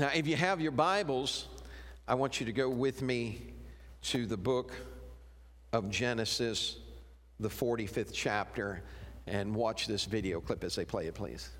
[0.00, 1.46] Now, if you have your Bibles,
[2.08, 3.52] I want you to go with me
[4.04, 4.72] to the book
[5.74, 6.78] of Genesis,
[7.38, 8.82] the 45th chapter,
[9.26, 11.50] and watch this video clip as they play it, please.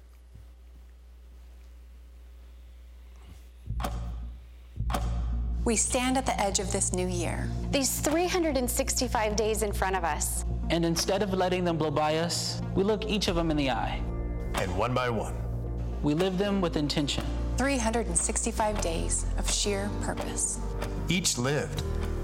[5.67, 7.47] We stand at the edge of this new year.
[7.71, 10.47] These 365 days in front of us.
[10.71, 13.69] And instead of letting them blow by us, we look each of them in the
[13.69, 14.03] eye.
[14.55, 15.35] And one by one,
[16.03, 17.27] We live them with intention.
[17.61, 20.59] 365 days of sheer purpose.
[21.11, 21.83] each lived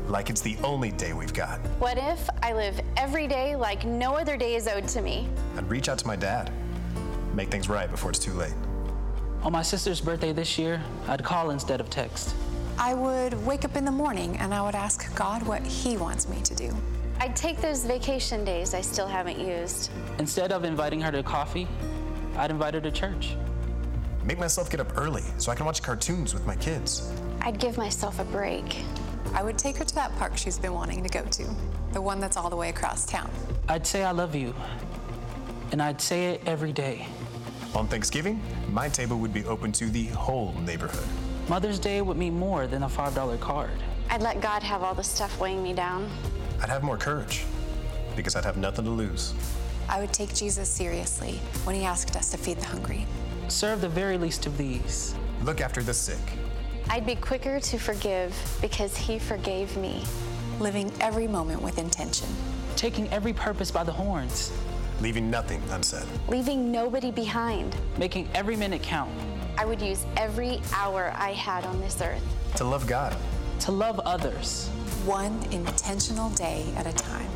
[0.09, 1.59] like it's the only day we've got.
[1.79, 5.29] What if I live every day like no other day is owed to me?
[5.59, 6.51] I'd reach out to my dad,
[7.35, 8.55] make things right before it's too late.
[9.43, 12.35] On my sister's birthday this year, I'd call instead of text.
[12.79, 16.31] I would wake up in the morning and I would ask God what He wants
[16.31, 16.75] me to do.
[17.21, 19.91] I'd take those vacation days I still haven't used.
[20.19, 21.69] Instead of inviting her to coffee,
[22.39, 23.37] I'd invite her to church.
[24.27, 27.13] Make myself get up early so I can watch cartoons with my kids.
[27.43, 28.79] I'd give myself a break.
[29.33, 31.45] I would take her to that park she's been wanting to go to,
[31.93, 33.31] the one that's all the way across town.
[33.69, 34.53] I'd say I love you,
[35.71, 37.07] and I'd say it every day.
[37.77, 41.07] On Thanksgiving, my table would be open to the whole neighborhood.
[41.49, 43.71] Mother's Day would mean more than a $5 card.
[44.11, 46.11] I'd let God have all the stuff weighing me down.
[46.61, 47.45] I'd have more courage
[48.17, 49.35] because I'd have nothing to lose.
[49.89, 53.07] I would take Jesus seriously when He asked us to feed the hungry.
[53.49, 55.15] Serve the very least of these.
[55.43, 56.19] Look after the sick.
[56.91, 60.05] I'd be quicker to forgive because He forgave me.
[60.59, 62.29] Living every moment with intention.
[62.77, 64.53] Taking every purpose by the horns.
[65.01, 66.07] leaving nothing unsaid.
[66.29, 67.77] Leaving nobody behind.
[67.99, 69.11] Making every minute count.
[69.59, 72.23] I would use every hour I had on this earth.
[72.57, 73.15] To love God,
[73.61, 74.69] To love others.
[75.05, 77.29] One intentional day at a time.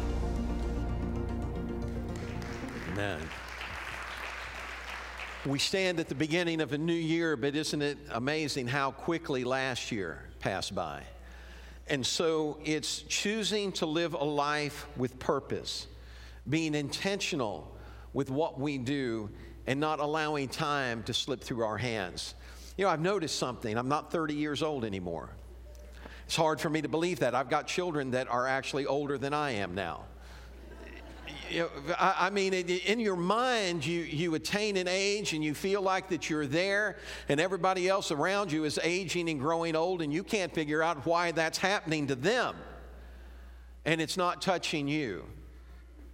[2.92, 3.20] Amen.
[5.46, 9.42] We stand at the beginning of a new year, but isn't it amazing how quickly
[9.42, 11.02] last year passed by?
[11.88, 15.86] And so it's choosing to live a life with purpose,
[16.47, 17.75] being intentional
[18.12, 19.31] with what we do,
[19.66, 22.34] and not allowing time to slip through our hands.
[22.76, 23.78] You know, I've noticed something.
[23.78, 25.31] I'm not 30 years old anymore.
[26.26, 27.34] It's hard for me to believe that.
[27.34, 30.04] I've got children that are actually older than I am now.
[31.99, 36.09] I, I mean, in- your mind, you, you attain an age and you feel like
[36.11, 36.97] that you're there,
[37.28, 41.06] and everybody else around you is aging and growing old, and you can't figure out
[41.06, 42.56] why that's happening to them.
[43.84, 45.25] And it's not touching you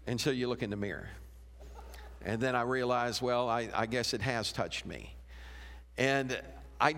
[0.07, 1.09] until you look in the mirror.
[2.25, 5.15] And then I realize, well, I, I guess it has touched me.
[5.99, 6.41] And
[6.81, 6.95] I,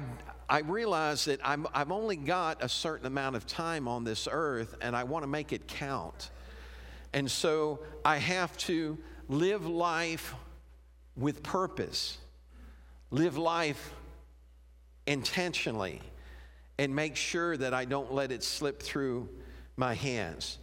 [0.48, 4.75] I realize that I'm, I've only got a certain amount of time on this earth,
[4.81, 6.31] and I want to make it count.
[7.18, 8.96] And so I have to
[9.28, 10.36] live life
[11.16, 12.16] with purpose,
[13.10, 13.92] live life
[15.04, 16.00] intentionally,
[16.78, 19.28] and make sure that I don't let it slip through
[19.76, 20.58] my hands.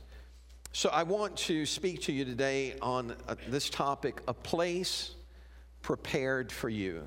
[0.71, 5.13] So I want to speak to you today on uh, this topic a place
[5.81, 7.05] prepared for you.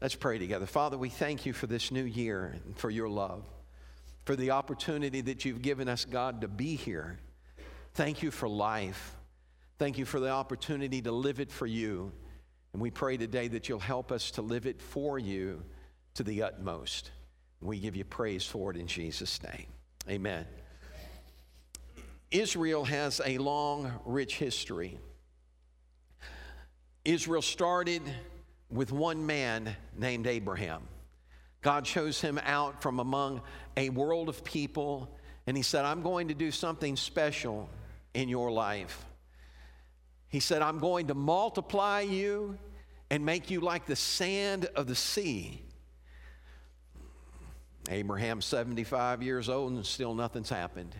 [0.00, 0.66] Let's pray together.
[0.66, 3.42] Father, we thank you for this new year and for your love,
[4.26, 7.18] for the opportunity that you've given us, God, to be here.
[7.94, 9.16] Thank you for life.
[9.78, 12.12] Thank you for the opportunity to live it for you.
[12.72, 15.62] And we pray today that you'll help us to live it for you
[16.14, 17.10] to the utmost.
[17.60, 19.66] We give you praise for it in Jesus' name.
[20.08, 20.46] Amen.
[22.30, 24.98] Israel has a long, rich history.
[27.04, 28.02] Israel started
[28.70, 30.82] with one man named Abraham.
[31.60, 33.42] God chose him out from among
[33.76, 37.68] a world of people, and he said, I'm going to do something special
[38.14, 39.04] in your life.
[40.28, 42.58] He said, I'm going to multiply you
[43.10, 45.62] and make you like the sand of the sea.
[47.88, 50.94] Abraham, 75 years old and still nothing's happened.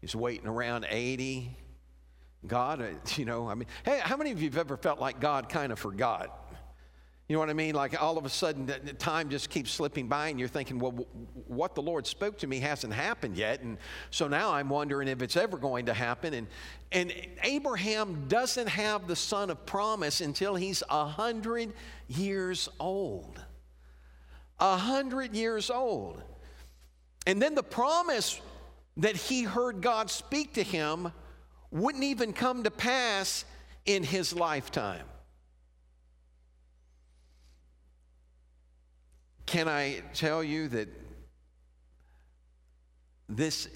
[0.00, 1.56] He's waiting around 80.
[2.46, 2.86] God, uh,
[3.16, 5.72] you know, I mean, hey, how many of you have ever felt like God kind
[5.72, 6.43] of forgot?
[7.26, 7.74] You know what I mean?
[7.74, 8.66] Like all of a sudden,
[8.98, 10.92] time just keeps slipping by, and you're thinking, well,
[11.46, 13.62] what the Lord spoke to me hasn't happened yet.
[13.62, 13.78] And
[14.10, 16.34] so now I'm wondering if it's ever going to happen.
[16.34, 16.46] And,
[16.92, 21.72] and Abraham doesn't have the son of promise until he's a 100
[22.08, 23.40] years old.
[24.60, 26.22] A 100 years old.
[27.26, 28.38] And then the promise
[28.98, 31.10] that he heard God speak to him
[31.70, 33.46] wouldn't even come to pass
[33.86, 35.06] in his lifetime.
[39.46, 40.88] Can I tell you that
[43.28, 43.68] this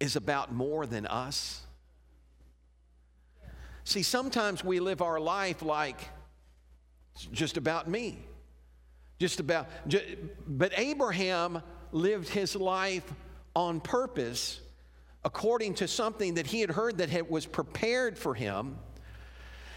[0.00, 1.62] is about more than us?
[3.84, 6.00] See, sometimes we live our life like
[7.14, 8.24] it's just about me,
[9.18, 9.68] just about.
[10.46, 13.12] But Abraham lived his life
[13.54, 14.60] on purpose
[15.24, 18.78] according to something that he had heard that had, was prepared for him.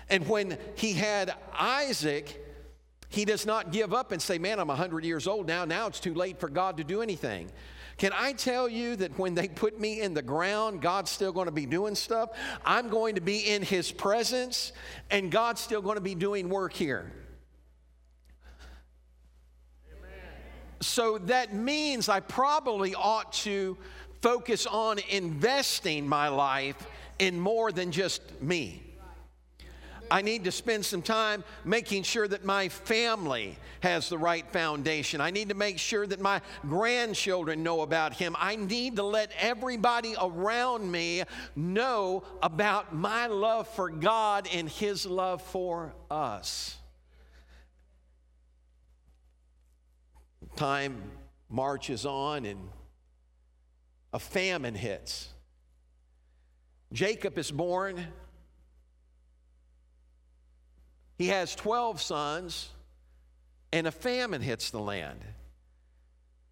[0.10, 2.42] And when he had Isaac,
[3.10, 5.66] he does not give up and say, Man, I'm 100 years old now.
[5.66, 7.52] Now it's too late for God to do anything.
[7.98, 11.46] Can I tell you that when they put me in the ground, God's still going
[11.46, 12.30] to be doing stuff?
[12.66, 14.74] I'm going to be in His presence,
[15.10, 17.12] and God's still going to be doing work here.
[20.82, 23.78] So that means I probably ought to
[24.22, 26.76] focus on investing my life
[27.18, 28.85] in more than just me.
[30.10, 35.22] I need to spend some time making sure that my family has the right foundation.
[35.22, 38.36] I need to make sure that my grandchildren know about Him.
[38.40, 41.24] I need to let everybody around me
[41.56, 46.78] know about my love for God and His love for us.
[50.56, 51.02] Time
[51.50, 52.70] marches on and
[54.14, 55.30] a famine hits.
[56.94, 58.08] Jacob is born
[61.18, 62.70] he has 12 sons,
[63.72, 65.20] and a famine hits the land.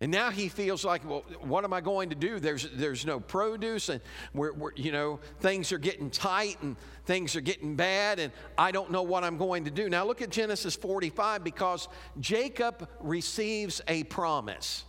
[0.03, 2.37] And now he feels like, well, what am I going to do?
[2.37, 4.01] There's, there's no produce, and
[4.33, 6.75] we're, we're, you know, things are getting tight and
[7.05, 9.87] things are getting bad, and I don't know what I'm going to do.
[9.87, 11.87] Now look at Genesis 45 because
[12.19, 14.83] Jacob receives a promise.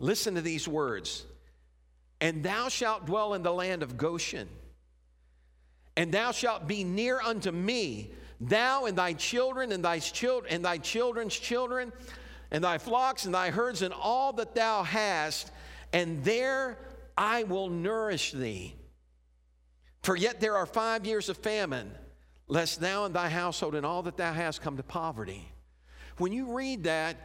[0.00, 1.24] Listen to these words
[2.20, 4.48] And thou shalt dwell in the land of Goshen,
[5.96, 8.10] and thou shalt be near unto me
[8.40, 11.92] thou and thy children and thy children and thy children's children
[12.50, 15.50] and thy flocks and thy herds and all that thou hast
[15.92, 16.78] and there
[17.16, 18.74] I will nourish thee.
[20.02, 21.90] For yet there are 5 years of famine
[22.46, 25.50] lest thou and thy household and all that thou hast come to poverty.
[26.18, 27.16] When you read that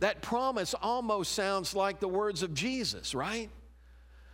[0.00, 3.50] that promise almost sounds like the words of Jesus right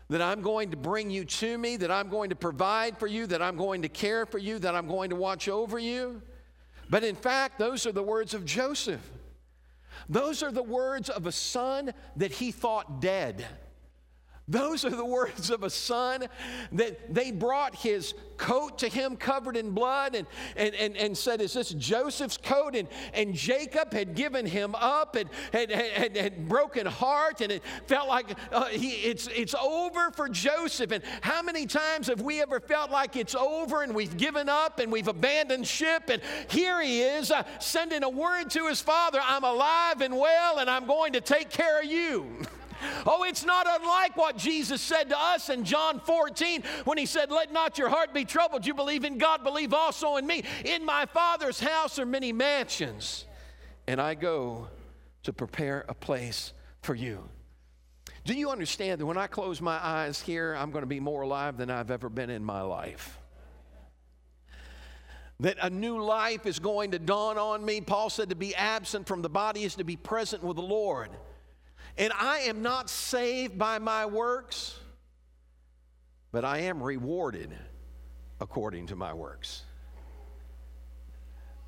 [0.09, 3.27] that I'm going to bring you to me, that I'm going to provide for you,
[3.29, 6.23] that I'm going to care for you, that I'm going to watch over you.
[6.91, 9.01] But in fact, those are the words of Joseph.
[10.09, 13.47] Those are the words of a son that he thought dead.
[14.47, 16.27] Those are the words of a son
[16.73, 21.41] that they brought his coat to him covered in blood and, and, and, and said,
[21.41, 22.77] Is this Joseph's coat?
[22.77, 27.63] And, and Jacob had given him up and had, had, had broken heart and it
[27.87, 30.91] felt like uh, he, it's, it's over for Joseph.
[30.91, 34.79] And how many times have we ever felt like it's over and we've given up
[34.79, 36.11] and we've abandoned ship?
[36.11, 40.59] And here he is uh, sending a word to his father I'm alive and well
[40.59, 42.43] and I'm going to take care of you.
[43.07, 47.31] Oh, it's not unlike what Jesus said to us in John 14 when he said,
[47.31, 48.67] Let not your heart be troubled.
[48.67, 50.45] You believe in God, believe also in me.
[50.65, 53.27] In my Father's house are many mansions,
[53.87, 54.69] and I go
[55.25, 56.53] to prepare a place
[56.83, 57.29] for you.
[58.25, 61.23] Do you understand that when I close my eyes here, I'm going to be more
[61.23, 63.19] alive than I've ever been in my life?
[65.41, 67.81] That a new life is going to dawn on me.
[67.81, 71.11] Paul said to be absent from the body is to be present with the Lord.
[71.97, 74.79] And I am not saved by my works,
[76.33, 77.57] but I am rewarded
[78.41, 79.63] according to my works.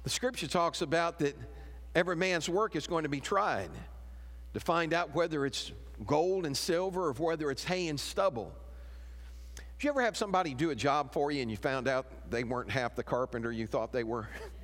[0.02, 1.36] The scripture talks about that
[1.94, 3.70] every man's work is going to be tried
[4.54, 5.72] to find out whether it's
[6.06, 8.52] gold and silver or whether it's hay and stubble.
[9.56, 12.44] Did you ever have somebody do a job for you and you found out they
[12.44, 14.28] weren't half the carpenter you thought they were?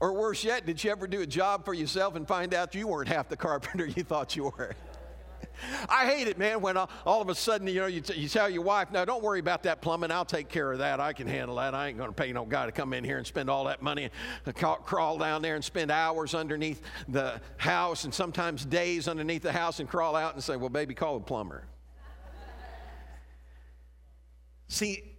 [0.00, 2.86] Or worse yet, did you ever do a job for yourself and find out you
[2.88, 4.74] weren't half the carpenter you thought you were?
[5.88, 8.48] I hate it, man, when all, of a sudden, you know, you, t- you tell
[8.48, 10.10] your wife, no, don't worry about that plumbing.
[10.10, 11.00] I'll take care of that.
[11.00, 11.74] I can handle that.
[11.74, 13.82] I ain't going to pay no guy to come in here and spend all that
[13.82, 14.04] money
[14.44, 19.42] and uh, crawl down there and spend hours underneath the house and sometimes days underneath
[19.42, 21.64] the house and crawl out and say, well, baby, call a plumber.
[24.68, 25.16] See,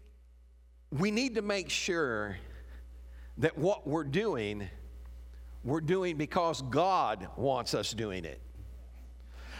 [0.91, 2.37] we need to make sure
[3.39, 4.67] that what we're doing,
[5.63, 8.41] we're doing because God wants us doing it.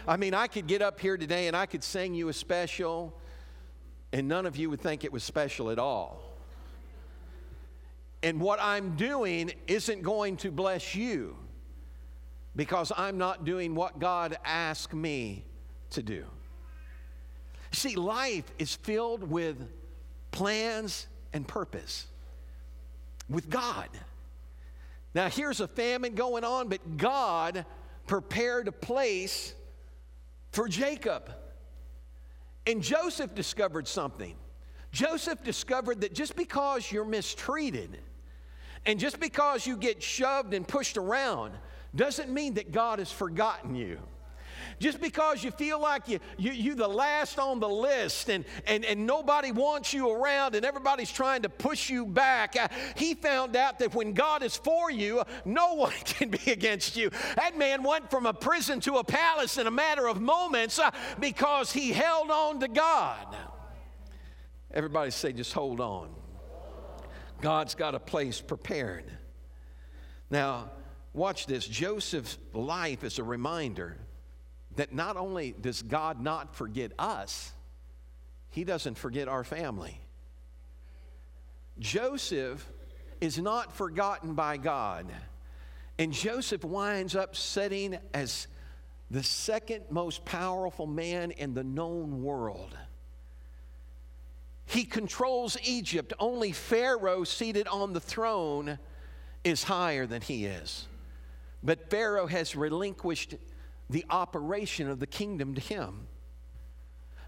[0.06, 3.14] I mean, I could get up here today and I could sing you a special,
[4.12, 6.22] and none of you would think it was special at all.
[8.22, 11.36] And what I'm doing isn't going to bless you
[12.56, 15.44] because I'm not doing what God asked me
[15.90, 16.24] to do.
[17.70, 19.56] See, life is filled with
[20.32, 22.06] plans and purpose
[23.28, 23.88] with God.
[25.14, 27.64] Now, here's a famine going on, but God
[28.06, 29.54] prepared a place
[30.52, 31.30] for Jacob.
[32.66, 34.34] And Joseph discovered something.
[34.92, 37.98] Joseph discovered that just because you're mistreated
[38.86, 41.52] and just because you get shoved and pushed around
[41.94, 43.98] doesn't mean that God has forgotten you.
[44.78, 48.84] Just because you feel like you, you, you're the last on the list and, and,
[48.84, 53.56] and nobody wants you around and everybody's trying to push you back, uh, he found
[53.56, 57.10] out that when God is for you, no one can be against you.
[57.36, 60.90] That man went from a prison to a palace in a matter of moments uh,
[61.18, 63.36] because he held on to God.
[64.72, 66.10] Everybody say, just hold on.
[67.40, 69.04] God's got a place prepared.
[70.30, 70.70] Now,
[71.12, 71.66] watch this.
[71.66, 73.96] Joseph's life is a reminder
[74.78, 77.52] that not only does God not forget us,
[78.50, 80.00] he doesn't forget our family.
[81.80, 82.64] Joseph
[83.20, 85.06] is not forgotten by God.
[85.98, 88.46] And Joseph winds up sitting as
[89.10, 92.78] the second most powerful man in the known world.
[94.64, 96.12] He controls Egypt.
[96.20, 98.78] Only Pharaoh, seated on the throne,
[99.42, 100.86] is higher than he is.
[101.64, 103.34] But Pharaoh has relinquished
[103.90, 106.06] the operation of the kingdom to him.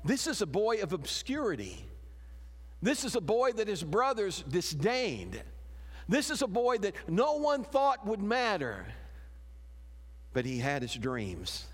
[0.04, 1.84] This is a boy of obscurity.
[2.82, 5.40] This is a boy that his brothers disdained.
[6.08, 8.86] This is a boy that no one thought would matter.
[10.32, 11.66] But he had his dreams.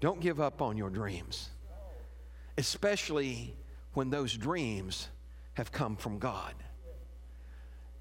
[0.00, 1.48] Don't give up on your dreams,
[2.56, 3.56] especially
[3.94, 5.08] when those dreams
[5.54, 6.54] have come from God.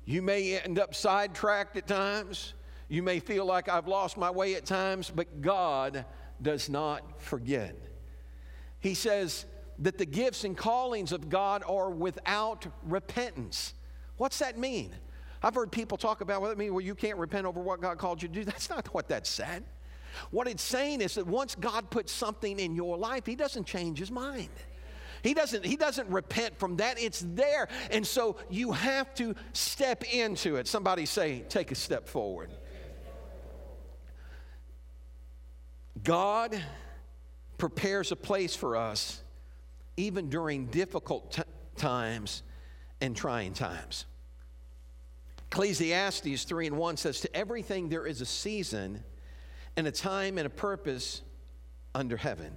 [0.05, 2.53] You may end up sidetracked at times.
[2.89, 6.05] You may feel like I've lost my way at times, but God
[6.41, 7.75] does not forget.
[8.79, 9.45] He says
[9.79, 13.73] that the gifts and callings of God are without repentance.
[14.17, 14.93] What's that mean?
[15.43, 17.97] I've heard people talk about what it means, well, you can't repent over what God
[17.97, 18.43] called you to do.
[18.45, 19.63] That's not what that said.
[20.31, 23.99] What it's saying is that once God puts something in your life, He doesn't change
[23.99, 24.49] His mind.
[25.23, 26.99] He doesn't, he doesn't repent from that.
[26.99, 27.67] It's there.
[27.91, 30.67] And so you have to step into it.
[30.67, 32.51] Somebody say, take a step forward.
[36.03, 36.61] God
[37.57, 39.21] prepares a place for us
[39.95, 41.41] even during difficult t-
[41.75, 42.43] times
[43.01, 44.05] and trying times.
[45.51, 49.03] Ecclesiastes 3 and 1 says, To everything there is a season
[49.75, 51.21] and a time and a purpose
[51.95, 52.53] under heaven.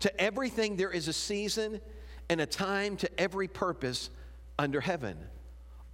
[0.00, 1.80] To everything there is a season
[2.28, 4.10] and a time to every purpose
[4.58, 5.16] under heaven.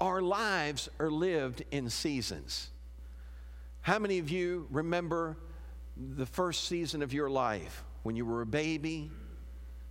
[0.00, 2.70] Our lives are lived in seasons.
[3.82, 5.36] How many of you remember
[6.16, 9.10] the first season of your life when you were a baby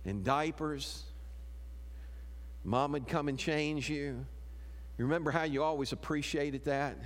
[0.04, 1.04] in diapers.
[2.64, 4.26] Mom would come and change you.
[4.98, 6.96] You remember how you always appreciated that?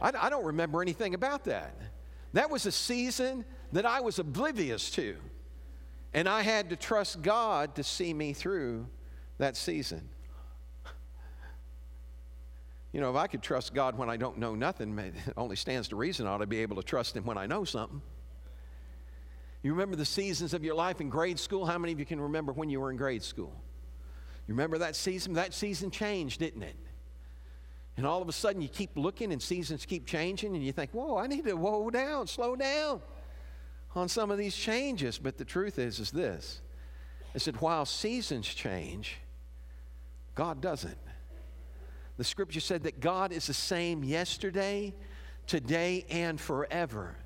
[0.00, 1.76] I, I don't remember anything about that.
[2.32, 5.16] That was a season that I was oblivious to.
[6.12, 8.86] And I had to trust God to see me through
[9.38, 10.08] that season.
[12.94, 14.96] You know, if I could trust God when I don't know nothing,
[15.26, 17.44] it only stands to reason I ought to be able to trust Him when I
[17.44, 18.00] know something.
[19.64, 21.66] You remember the seasons of your life in grade school?
[21.66, 23.52] How many of you can remember when you were in grade school?
[24.46, 25.32] You remember that season?
[25.32, 26.76] That season changed, didn't it?
[27.96, 30.92] And all of a sudden you keep looking and seasons keep changing and you think,
[30.92, 33.02] whoa, I need to whoa down, slow down
[33.96, 35.18] on some of these changes.
[35.18, 36.60] But the truth is, is this
[37.34, 39.16] is that while seasons change,
[40.36, 40.98] God doesn't.
[42.16, 44.94] The scripture said that God is the same yesterday,
[45.46, 47.16] today, and forever.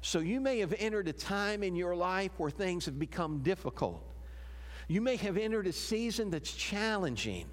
[0.00, 4.02] So you may have entered a time in your life where things have become difficult.
[4.88, 7.46] You may have entered a season that's challenging.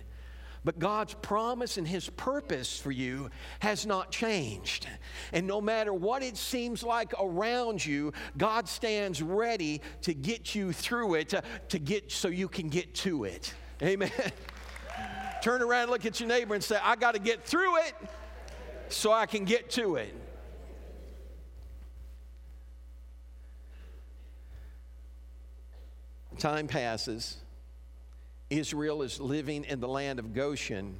[0.63, 3.29] But God's promise and His purpose for you
[3.59, 4.87] has not changed.
[5.31, 10.73] And no matter what it seems like around you, God stands ready to get you
[10.73, 13.53] through it, to, to get so you can get to it.
[13.83, 14.11] Amen.
[15.45, 17.93] Turn around, look at your neighbor, and say, I got to get through it
[18.89, 20.11] so I can get to it.
[26.39, 27.37] Time passes.
[28.49, 30.97] Israel is living in the land of Goshen,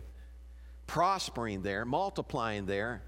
[0.86, 3.02] prospering there, multiplying there,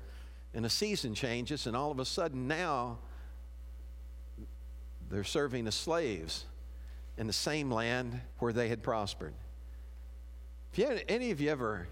[0.56, 2.98] and a season changes, and all of a sudden now
[5.12, 6.46] they're serving as slaves
[7.15, 9.36] in the same land where they had prospered.
[10.78, 11.88] If any of you ever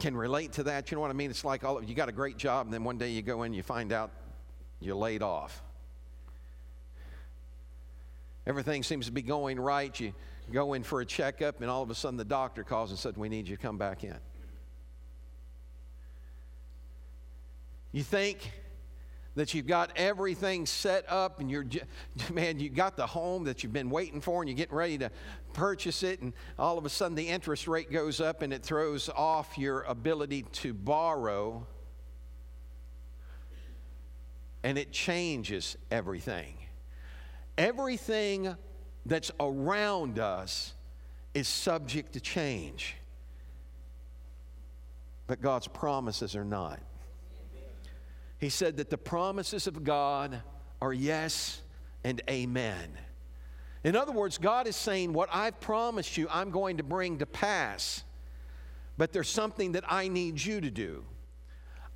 [0.00, 1.30] can relate to that, you know what I mean?
[1.30, 3.44] It's like all, of, you got a great job, and then one day you go
[3.44, 4.10] in, you find out
[4.80, 5.62] you're laid off.
[8.46, 9.98] Everything seems to be going right.
[10.00, 10.12] You
[10.50, 13.16] go in for a checkup, and all of a sudden the doctor calls and said,
[13.16, 14.16] We need you to come back in.
[17.92, 18.52] You think
[19.36, 21.64] that you've got everything set up and you're
[22.32, 25.10] man you've got the home that you've been waiting for and you're getting ready to
[25.52, 29.08] purchase it and all of a sudden the interest rate goes up and it throws
[29.08, 31.66] off your ability to borrow
[34.62, 36.54] and it changes everything.
[37.56, 38.56] Everything
[39.06, 40.74] that's around us
[41.34, 42.96] is subject to change,
[45.26, 46.80] but God's promises are not.
[48.40, 50.40] He said that the promises of God
[50.80, 51.60] are yes
[52.02, 52.96] and amen.
[53.84, 57.26] In other words, God is saying, What I've promised you, I'm going to bring to
[57.26, 58.02] pass.
[58.96, 61.04] But there's something that I need you to do.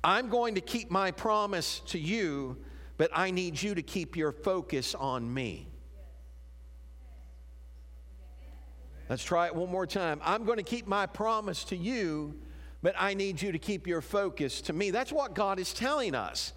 [0.03, 2.57] I'm going to keep my promise to you,
[2.97, 5.67] but I need you to keep your focus on me.
[9.09, 10.19] Let's try it one more time.
[10.23, 12.39] I'm going to keep my promise to you,
[12.85, 14.91] but I need you to keep your focus to me.
[14.91, 16.53] That's what God is telling us.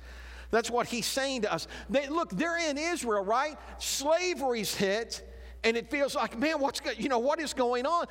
[0.50, 1.66] That's what he's saying to us.
[1.88, 3.56] They, look, they're in Israel, right?
[3.78, 5.26] Slavery's hit.
[5.64, 8.04] And it feels like, man, what's you know what is going on?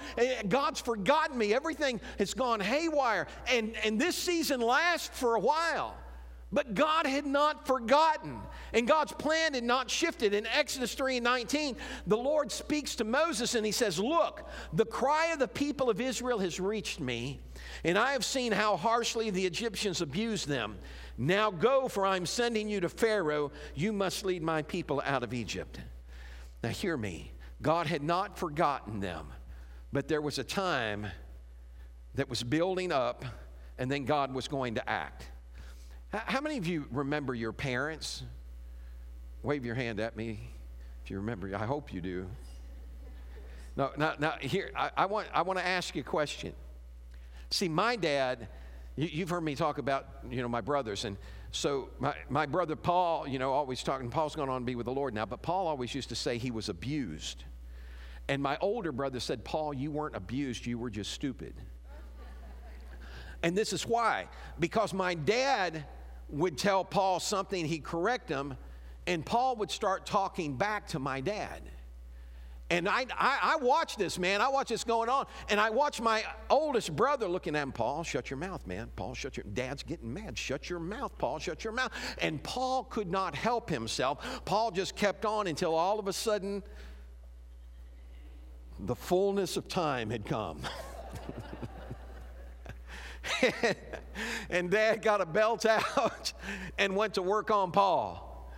[0.49, 1.53] God's forgotten me.
[1.53, 5.95] Everything has gone haywire, and and this season lasts for a while.
[6.49, 8.39] But God had not forgotten,
[8.71, 10.33] and God's plan had not shifted.
[10.33, 11.75] In Exodus 3 and 19,
[12.05, 15.99] the Lord speaks to Moses and he says, Look, the cry of the people of
[15.99, 17.41] Israel has reached me,
[17.83, 20.77] and I have seen how harshly the Egyptians abuse them.
[21.17, 23.51] Now go, for I'm sending you to Pharaoh.
[23.75, 25.81] You must lead my people out of Egypt.
[26.63, 27.33] Now, hear me.
[27.61, 29.27] God had not forgotten them,
[29.91, 31.07] but there was a time
[32.15, 33.25] that was building up,
[33.77, 35.29] and then God was going to act.
[36.11, 38.23] How many of you remember your parents?
[39.43, 40.39] Wave your hand at me
[41.03, 41.53] if you remember.
[41.55, 42.27] I hope you do.
[43.75, 46.53] No, now, now here, I, I, want, I want to ask you a question.
[47.51, 48.47] See, my dad,
[48.95, 51.05] you, have heard me talk about, you know, my brothers.
[51.05, 51.17] And
[51.51, 54.85] so my, my brother Paul, you know, always talking, Paul's gone on to be with
[54.85, 57.43] the Lord now, but Paul always used to say he was abused.
[58.29, 61.53] And my older brother said, Paul, you weren't abused, you were just stupid.
[63.43, 64.27] And this is why.
[64.59, 65.85] Because my dad
[66.29, 68.55] would tell Paul something, he'd correct him,
[69.05, 71.61] and Paul would start talking back to my dad.
[72.69, 74.41] And I, I, I watch this, man.
[74.41, 75.25] I watch this going on.
[75.49, 78.89] And I watch my oldest brother looking at him, Paul, shut your mouth, man.
[78.97, 80.37] Paul, shut your Dad's getting mad.
[80.37, 81.91] Shut your mouth, Paul, shut your mouth.
[82.21, 84.41] And Paul could not help himself.
[84.43, 86.61] Paul just kept on until all of a sudden
[88.79, 90.61] the fullness of time had come.
[94.49, 96.33] and dad got a belt out
[96.77, 98.51] and went to work on Paul.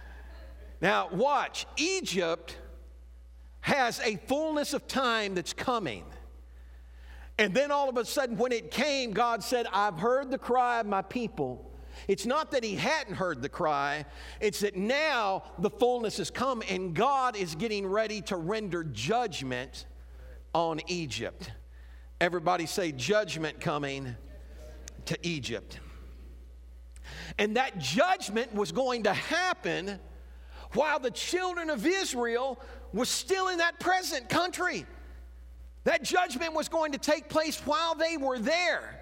[0.81, 2.57] Now, watch, Egypt
[3.61, 6.05] has a fullness of time that's coming.
[7.37, 10.79] And then all of a sudden, when it came, God said, I've heard the cry
[10.79, 11.65] of my people.
[12.07, 14.05] It's not that he hadn't heard the cry,
[14.39, 19.85] it's that now the fullness has come and God is getting ready to render judgment
[20.53, 21.51] on Egypt.
[22.21, 24.15] Everybody say, judgment coming
[25.09, 25.79] to Egypt.
[27.39, 29.99] And that judgment was going to happen
[30.73, 32.59] while the children of Israel
[32.93, 34.85] was still in that present country.
[35.83, 38.99] That judgment was going to take place while they were there.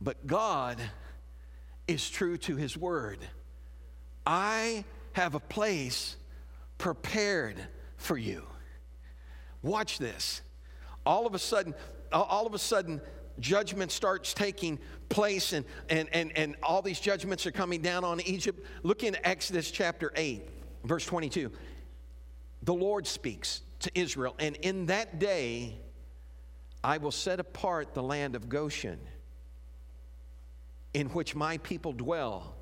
[0.00, 0.78] But God
[1.86, 3.20] is true to his word.
[4.26, 6.16] I have a place
[6.76, 7.56] prepared
[7.98, 8.42] for you.
[9.62, 10.42] Watch this.
[11.04, 11.74] All of a sudden,
[12.12, 13.00] all of a sudden,
[13.40, 18.20] judgment starts taking place and, and, and, and all these judgments are coming down on
[18.20, 18.64] Egypt.
[18.82, 20.48] Look in Exodus chapter 8,
[20.84, 21.50] verse 22.
[22.62, 25.78] The Lord speaks to Israel, and in that day
[26.84, 29.00] I will set apart the land of Goshen,
[30.92, 32.54] in which my people dwell,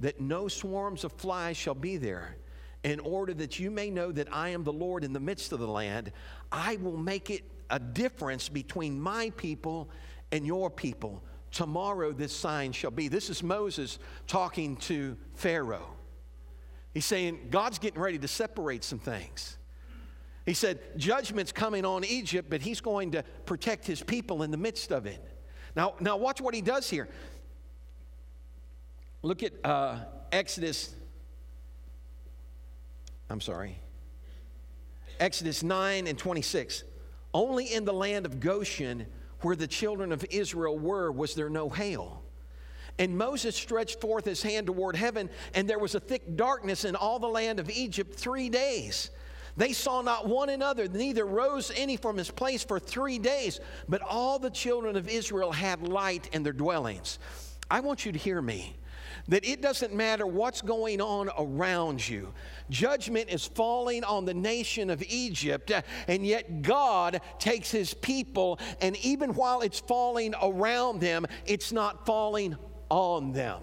[0.00, 2.36] that no swarms of flies shall be there.
[2.84, 5.58] In order that you may know that I am the Lord in the midst of
[5.58, 6.12] the land,
[6.52, 9.88] I will make it a difference between my people
[10.32, 11.22] and your people.
[11.50, 13.08] Tomorrow this sign shall be.
[13.08, 15.96] This is Moses talking to Pharaoh.
[16.92, 19.58] He's saying, God's getting ready to separate some things.
[20.46, 24.56] He said, Judgment's coming on Egypt, but he's going to protect his people in the
[24.56, 25.22] midst of it.
[25.74, 27.08] Now, now watch what he does here.
[29.22, 29.98] Look at uh,
[30.30, 30.94] Exodus,
[33.28, 33.78] I'm sorry,
[35.18, 36.84] Exodus 9 and 26.
[37.36, 39.04] Only in the land of Goshen
[39.42, 42.22] where the children of Israel were was there no hail.
[42.98, 46.96] And Moses stretched forth his hand toward heaven, and there was a thick darkness in
[46.96, 49.10] all the land of Egypt three days.
[49.54, 53.60] They saw not one another, neither rose any from his place for three days.
[53.86, 57.18] But all the children of Israel had light in their dwellings.
[57.70, 58.76] I want you to hear me
[59.28, 62.32] that it doesn't matter what's going on around you.
[62.70, 68.58] Judgment is falling on the nation of Egypt, uh, and yet God takes his people,
[68.80, 72.56] and even while it's falling around them, it's not falling
[72.88, 73.60] on them.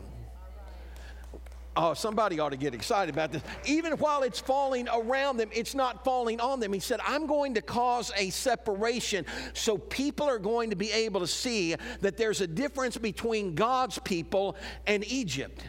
[1.76, 3.42] Oh, somebody ought to get excited about this.
[3.66, 6.72] Even while it's falling around them, it's not falling on them.
[6.72, 11.20] He said, I'm going to cause a separation so people are going to be able
[11.22, 14.56] to see that there's a difference between God's people
[14.86, 15.64] and Egypt.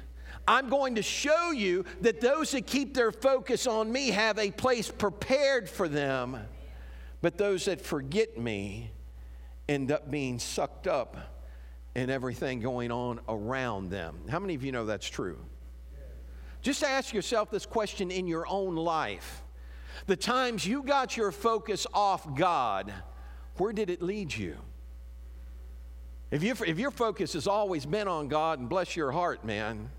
[0.47, 4.51] I'm going to show you that those that keep their focus on me have a
[4.51, 6.37] place prepared for them,
[7.23, 8.91] but those that forget me
[9.71, 11.17] end up being sucked up
[11.95, 14.17] in everything going on around them.
[14.29, 15.39] How many of you know that's true?
[16.65, 19.43] Just ask yourself this question in your own life.
[20.07, 22.91] The times you got your focus off God,
[23.59, 24.57] where did it lead you?
[26.31, 29.91] If, you, if your focus has always been on God, and bless your heart, man,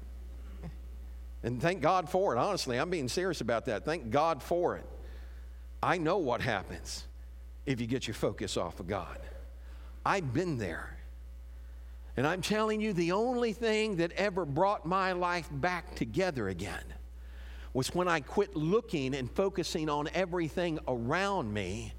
[1.43, 3.85] and thank God for it, honestly, I'm being serious about that.
[3.85, 4.87] Thank God for it.
[5.83, 7.05] I know what happens
[7.67, 9.19] if you get your focus off of God.
[10.03, 10.97] I've been there.
[12.17, 16.83] And I'm telling you, the only thing that ever brought my life back together again
[17.73, 21.93] was when I quit looking and focusing on everything around me.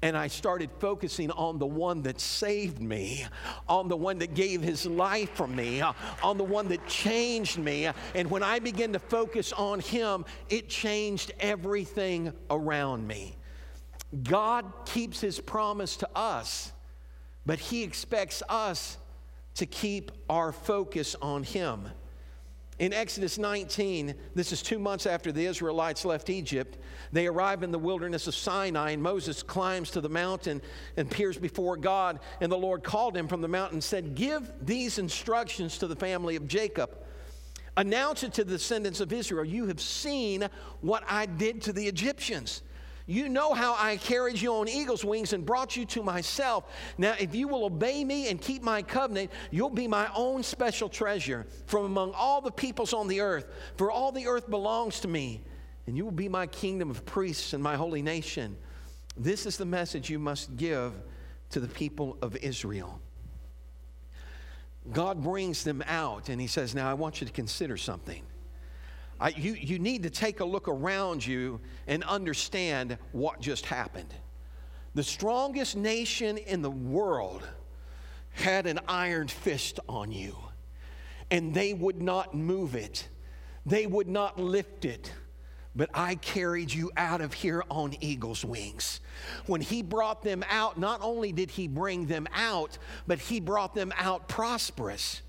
[0.00, 3.24] And I started focusing on the one that saved me,
[3.68, 5.80] on the one that gave his life for me,
[6.22, 7.88] on the one that changed me.
[8.14, 13.36] And when I began to focus on him, it changed everything around me.
[14.24, 16.72] God keeps his promise to us,
[17.46, 18.96] but he expects us
[19.54, 21.88] to keep our focus on Him.
[22.78, 26.78] In Exodus 19, this is two months after the Israelites left Egypt,
[27.12, 30.62] they arrive in the wilderness of Sinai, and Moses climbs to the mountain
[30.96, 32.18] and peers before God.
[32.40, 35.94] And the Lord called him from the mountain and said, Give these instructions to the
[35.94, 36.98] family of Jacob.
[37.76, 39.44] Announce it to the descendants of Israel.
[39.44, 40.48] You have seen
[40.80, 42.62] what I did to the Egyptians.
[43.12, 46.64] You know how I carried you on eagle's wings and brought you to myself.
[46.96, 50.88] Now, if you will obey me and keep my covenant, you'll be my own special
[50.88, 53.52] treasure from among all the peoples on the earth.
[53.76, 55.42] For all the earth belongs to me,
[55.86, 58.56] and you will be my kingdom of priests and my holy nation.
[59.14, 60.94] This is the message you must give
[61.50, 62.98] to the people of Israel.
[64.90, 68.22] God brings them out, and He says, Now I want you to consider something.
[69.22, 74.12] I, you, you need to take a look around you and understand what just happened.
[74.96, 77.48] The strongest nation in the world
[78.32, 80.36] had an iron fist on you,
[81.30, 83.08] and they would not move it,
[83.64, 85.12] they would not lift it.
[85.74, 89.00] But I carried you out of here on eagle's wings.
[89.46, 93.74] When he brought them out, not only did he bring them out, but he brought
[93.74, 95.22] them out prosperous.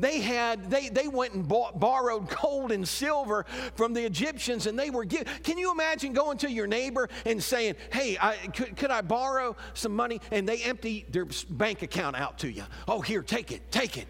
[0.00, 4.78] They had, they, they went and bought, borrowed gold and silver from the Egyptians and
[4.78, 8.76] they were give, Can you imagine going to your neighbor and saying, hey, I, could,
[8.76, 10.20] could I borrow some money?
[10.30, 12.64] And they empty their bank account out to you.
[12.88, 14.06] Oh, here, take it, take it.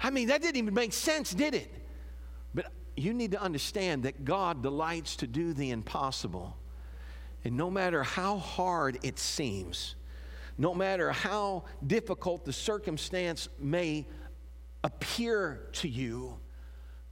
[0.00, 1.72] I mean, that didn't even make sense, did it?
[2.54, 6.56] But you need to understand that God delights to do the impossible.
[7.44, 9.96] And no matter how hard it seems,
[10.58, 14.06] no matter how difficult the circumstance may
[14.86, 16.38] appear to you,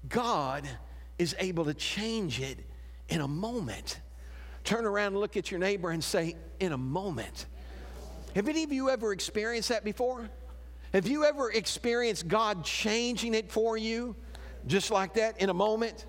[0.08, 0.66] God
[1.18, 2.58] is able to change it
[3.08, 4.00] in a moment.
[4.62, 7.46] Turn around and look at your neighbor and say, in a moment.
[8.36, 10.30] Have any of you ever experienced that before?
[10.92, 14.14] Have you ever experienced God changing it for you
[14.68, 16.06] just like that in a moment?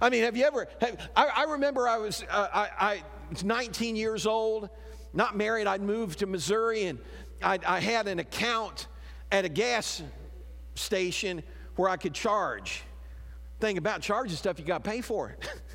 [0.00, 0.66] I mean, have you ever?
[0.80, 4.68] Have, I, I, remember I was, uh, I, I, was 19 years old,
[5.12, 5.68] not married.
[5.68, 6.98] I'd moved to Missouri and
[7.40, 8.88] I, I had an account
[9.30, 10.02] at a gas
[10.78, 11.42] station
[11.76, 12.82] where I could charge.
[13.60, 15.48] Thing about charging stuff, you got to pay for it.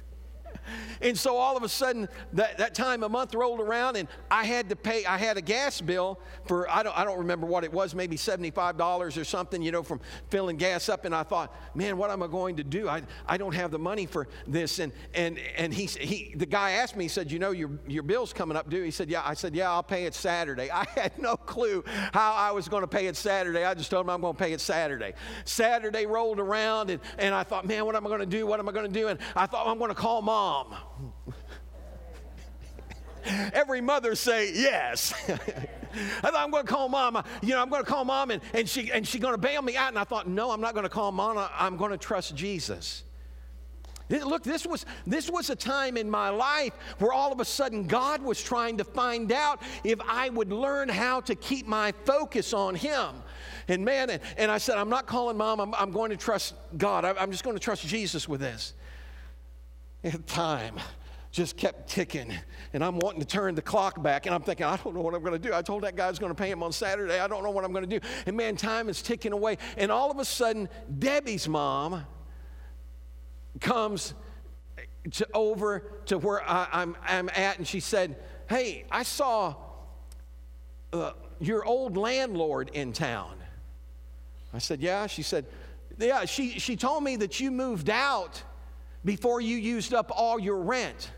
[1.01, 4.45] and so all of a sudden, that, that time a month rolled around, and I
[4.45, 5.05] had to pay.
[5.05, 8.17] I had a gas bill for I don't I don't remember what it was, maybe
[8.17, 9.99] seventy five dollars or something, you know, from
[10.29, 11.05] filling gas up.
[11.05, 12.87] And I thought, man, what am I going to do?
[12.87, 14.79] I, I don't have the money for this.
[14.79, 18.03] And and and he he the guy asked me, he said, you know, your your
[18.03, 18.83] bill's coming up due.
[18.83, 19.21] He said, yeah.
[19.25, 20.69] I said, yeah, I'll pay it Saturday.
[20.73, 23.65] I had no clue how I was going to pay it Saturday.
[23.65, 25.13] I just told him I'm going to pay it Saturday.
[25.45, 28.45] Saturday rolled around, and and I thought, man, what am I going to do?
[28.45, 29.07] What am I going to do?
[29.07, 30.21] And I thought I'm going to call
[30.53, 30.75] mom.
[33.53, 35.13] Every mother say yes.
[35.29, 37.23] I thought I'm going to call mom.
[37.41, 39.61] You know, I'm going to call mom, and, and she and she's going to bail
[39.61, 39.89] me out.
[39.89, 41.47] And I thought, no, I'm not going to call mom.
[41.57, 43.03] I'm going to trust Jesus.
[44.09, 47.87] Look, this was, this was a time in my life where all of a sudden
[47.87, 52.53] God was trying to find out if I would learn how to keep my focus
[52.53, 53.07] on Him.
[53.69, 56.53] And man, and, and I said, I'm not calling mom, I'm, I'm going to trust
[56.77, 57.05] God.
[57.05, 58.73] I, I'm just going to trust Jesus with this.
[60.27, 60.79] Time,
[61.31, 62.33] just kept ticking.
[62.73, 64.25] And I'm wanting to turn the clock back.
[64.25, 65.53] And I'm thinking, I don't know what I'm going to do.
[65.53, 67.19] I told that guy I was going to pay him on Saturday.
[67.19, 68.05] I don't know what I'm going to do.
[68.25, 69.57] And man, time is ticking away.
[69.77, 70.67] And all of a sudden,
[70.99, 72.05] Debbie's mom
[73.61, 74.13] comes
[75.11, 77.57] to, over to where I, am I'm, I'm at.
[77.57, 78.17] And she said,
[78.49, 79.55] Hey, I saw
[80.91, 83.37] uh, your old landlord in town.
[84.53, 85.07] I said, Yeah.
[85.07, 85.45] She said,
[85.97, 86.25] Yeah.
[86.25, 88.43] She, she told me that you moved out
[89.05, 91.11] before you used up all your rent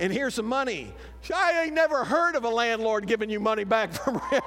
[0.00, 0.92] and here's some money.
[1.32, 4.44] I ain't never heard of a landlord giving you money back from rent.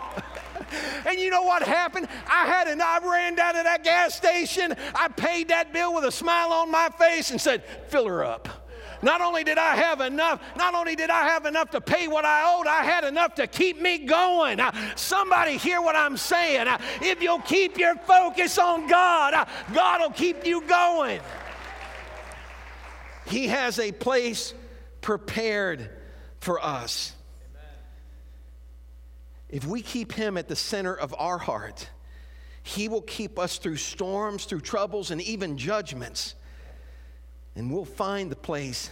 [1.06, 2.08] and you know what happened?
[2.28, 4.76] I had an I ran down to that gas station.
[4.96, 8.63] I paid that bill with a smile on my face and said, "Fill her up."
[9.04, 12.24] Not only did I have enough, not only did I have enough to pay what
[12.24, 14.62] I owed, I had enough to keep me going.
[14.62, 16.70] Uh, somebody hear what I'm saying.
[16.70, 21.20] Uh, if you'll keep your focus on God, uh, God will keep you going.
[23.26, 24.54] He has a place
[25.02, 25.90] prepared
[26.40, 27.14] for us.
[29.50, 31.90] If we keep Him at the center of our heart,
[32.64, 36.36] He will keep us through storms, through troubles, and even judgments.
[37.56, 38.90] And we'll find the place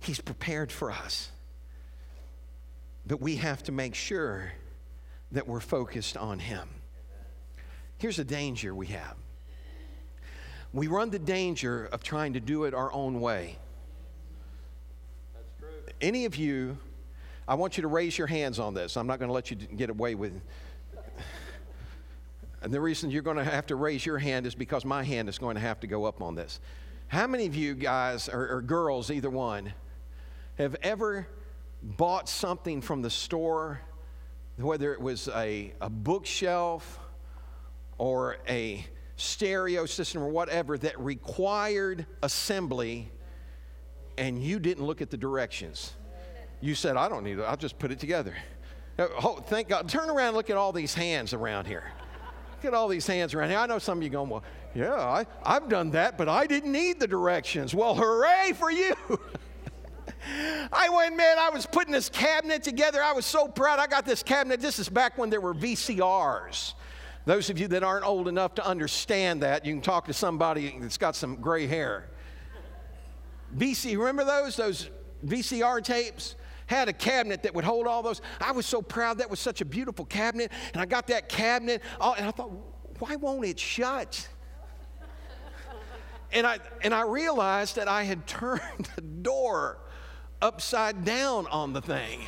[0.00, 1.30] He's prepared for us.
[3.06, 4.52] But we have to make sure
[5.32, 6.68] that we're focused on Him.
[7.98, 9.16] Here's a danger we have
[10.74, 13.56] we run the danger of trying to do it our own way
[16.00, 16.78] any of you,
[17.46, 18.96] I want you to raise your hands on this.
[18.96, 20.40] I'm not going to let you get away with
[22.62, 25.28] and the reason you're going to have to raise your hand is because my hand
[25.28, 26.60] is going to have to go up on this.
[27.08, 29.72] How many of you guys, or, or, girls, either one,
[30.58, 31.26] have ever
[31.82, 33.80] bought something from the store,
[34.58, 36.98] whether it was a, a bookshelf
[37.96, 38.84] or a
[39.16, 43.10] stereo system or whatever, that required assembly
[44.18, 45.94] and you didn't look at the directions.
[46.60, 48.34] You said, I don't need it, I'll just put it together.
[48.98, 49.88] Oh, thank God.
[49.88, 51.84] Turn around look at all these hands around here.
[52.56, 53.58] Look at all these hands around here.
[53.58, 54.42] I know some of you going, Well,
[54.74, 57.74] yeah, I, I've done that, but I didn't need the directions.
[57.74, 58.94] Well, hooray for you.
[60.72, 63.02] I went, man, I was putting this cabinet together.
[63.02, 63.78] I was so proud.
[63.78, 64.60] I got this cabinet.
[64.60, 66.74] This is back when there were VCRs.
[67.24, 70.76] Those of you that aren't old enough to understand that, you can talk to somebody
[70.80, 72.08] that's got some gray hair.
[73.56, 74.56] VC, remember those?
[74.56, 74.90] Those
[75.26, 76.36] VCR tapes?
[76.66, 78.20] Had a cabinet that would hold all those.
[78.40, 79.18] I was so proud.
[79.18, 80.52] That was such a beautiful cabinet.
[80.72, 82.50] And I got that cabinet, oh, and I thought,
[82.98, 84.28] why won't it shut?
[86.32, 89.78] And I, and I realized that I had turned the door
[90.40, 92.20] upside down on the thing.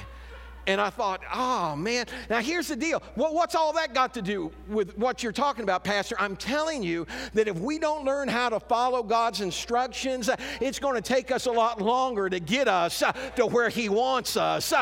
[0.67, 2.07] And I thought, oh man.
[2.29, 3.03] Now here's the deal.
[3.17, 6.17] Well, what's all that got to do with what you're talking about, Pastor?
[6.19, 10.29] I'm telling you that if we don't learn how to follow God's instructions,
[10.61, 13.03] it's going to take us a lot longer to get us
[13.37, 14.73] to where He wants us.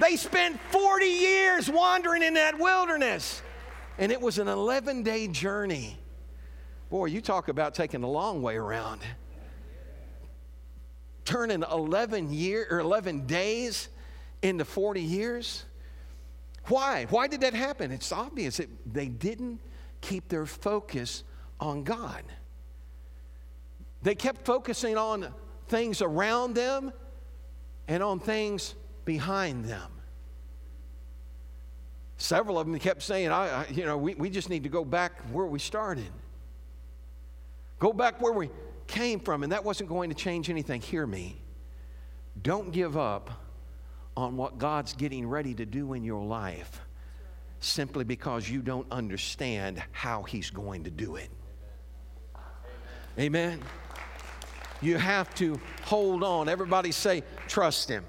[0.00, 3.40] They spent 40 years wandering in that wilderness,
[3.98, 5.99] and it was an 11 day journey.
[6.90, 9.00] Boy, you talk about taking a long way around.
[11.24, 13.88] Turning 11 year or 11 days
[14.42, 15.64] into 40 years.
[16.66, 17.06] Why?
[17.08, 17.92] Why did that happen?
[17.92, 19.60] It's obvious they didn't
[20.00, 21.22] keep their focus
[21.60, 22.24] on God.
[24.02, 25.32] They kept focusing on
[25.68, 26.92] things around them
[27.86, 28.74] and on things
[29.04, 29.92] behind them.
[32.16, 34.84] Several of them kept saying, I, I, you know, we, we just need to go
[34.84, 36.10] back where we started.
[37.80, 38.50] Go back where we
[38.86, 40.80] came from, and that wasn't going to change anything.
[40.82, 41.42] Hear me.
[42.40, 43.30] Don't give up
[44.16, 46.80] on what God's getting ready to do in your life
[47.60, 51.30] simply because you don't understand how He's going to do it.
[53.18, 53.60] Amen.
[54.82, 56.48] You have to hold on.
[56.48, 58.04] Everybody say, trust Him.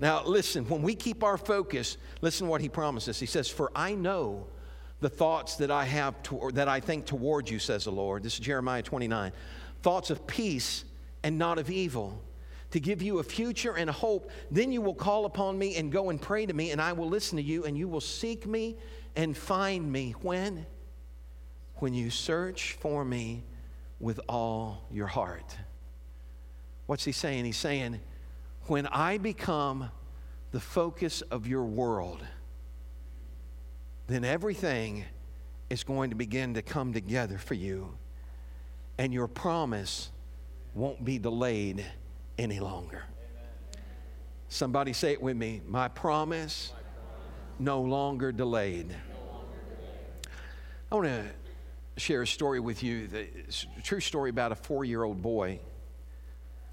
[0.00, 3.20] Now, listen, when we keep our focus, listen to what He promises.
[3.20, 4.46] He says, For I know
[5.00, 8.22] the thoughts that I have, to, that I think toward you, says the Lord.
[8.22, 9.32] This is Jeremiah 29.
[9.82, 10.84] Thoughts of peace
[11.22, 12.22] and not of evil
[12.70, 14.30] to give you a future and a hope.
[14.50, 17.08] Then you will call upon me and go and pray to me, and I will
[17.08, 18.76] listen to you, and you will seek me
[19.16, 20.14] and find me.
[20.20, 20.66] When?
[21.76, 23.44] When you search for me
[24.00, 25.56] with all your heart.
[26.86, 27.44] What's he saying?
[27.44, 28.00] He's saying,
[28.62, 29.90] when I become
[30.50, 32.24] the focus of your world,
[34.08, 35.04] then everything
[35.70, 37.94] is going to begin to come together for you,
[38.96, 40.10] and your promise
[40.74, 41.84] won't be delayed
[42.38, 43.04] any longer.
[44.48, 45.60] Somebody say it with me.
[45.66, 46.72] My promise,
[47.58, 48.94] no longer delayed.
[50.90, 51.24] I want to
[51.98, 53.08] share a story with you.
[53.12, 55.60] A true story about a four year old boy.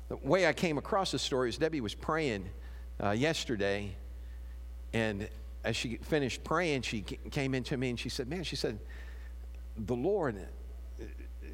[0.07, 2.49] the way I came across this story is Debbie was praying
[3.03, 3.95] uh, yesterday,
[4.93, 5.27] and
[5.65, 8.79] as she finished praying, she came into me and she said, Man, she said,
[9.75, 11.03] the Lord uh,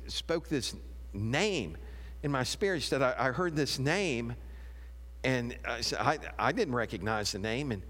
[0.08, 0.76] spoke this
[1.14, 1.78] name
[2.22, 2.82] in my spirit.
[2.82, 4.36] She said, I, I heard this name,
[5.24, 7.72] and I, said, I, I didn't recognize the name.
[7.72, 7.82] And,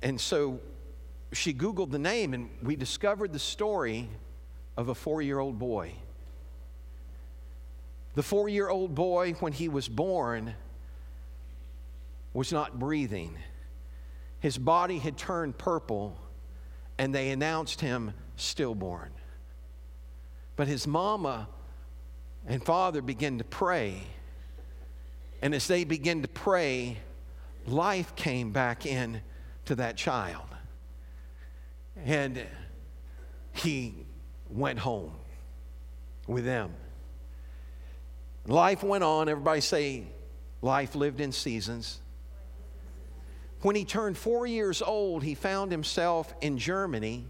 [0.00, 0.60] and so
[1.32, 4.08] she Googled the name, and we discovered the story
[4.76, 5.92] of a four year old boy.
[8.14, 10.54] The four year old boy, when he was born,
[12.32, 13.36] was not breathing.
[14.44, 16.18] His body had turned purple,
[16.98, 19.08] and they announced him stillborn.
[20.54, 21.48] But his mama
[22.46, 24.02] and father began to pray.
[25.40, 26.98] And as they began to pray,
[27.66, 29.22] life came back in
[29.64, 30.44] to that child.
[32.04, 32.44] And
[33.54, 33.94] he
[34.50, 35.14] went home
[36.26, 36.74] with them.
[38.46, 39.30] Life went on.
[39.30, 40.04] Everybody say,
[40.60, 42.02] life lived in seasons.
[43.64, 47.24] When he turned four years old, he found himself in Germany.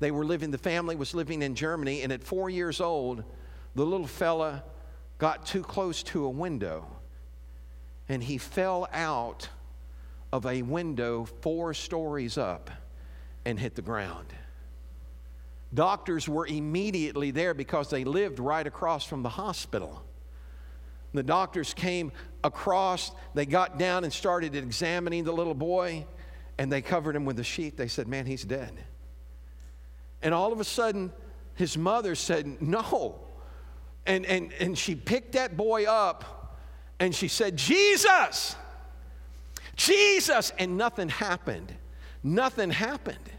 [0.00, 3.22] They were living, the family was living in Germany, and at four years old,
[3.76, 4.64] the little fella
[5.18, 6.88] got too close to a window
[8.08, 9.48] and he fell out
[10.32, 12.68] of a window four stories up
[13.44, 14.26] and hit the ground.
[15.72, 20.04] Doctors were immediately there because they lived right across from the hospital.
[21.14, 26.06] The doctors came across, they got down and started examining the little boy,
[26.58, 27.76] and they covered him with a sheet.
[27.76, 28.72] They said, Man, he's dead.
[30.22, 31.12] And all of a sudden,
[31.54, 33.20] his mother said, No.
[34.06, 36.58] And, and, and she picked that boy up
[36.98, 38.54] and she said, Jesus,
[39.76, 40.52] Jesus.
[40.58, 41.72] And nothing happened.
[42.22, 43.30] Nothing happened.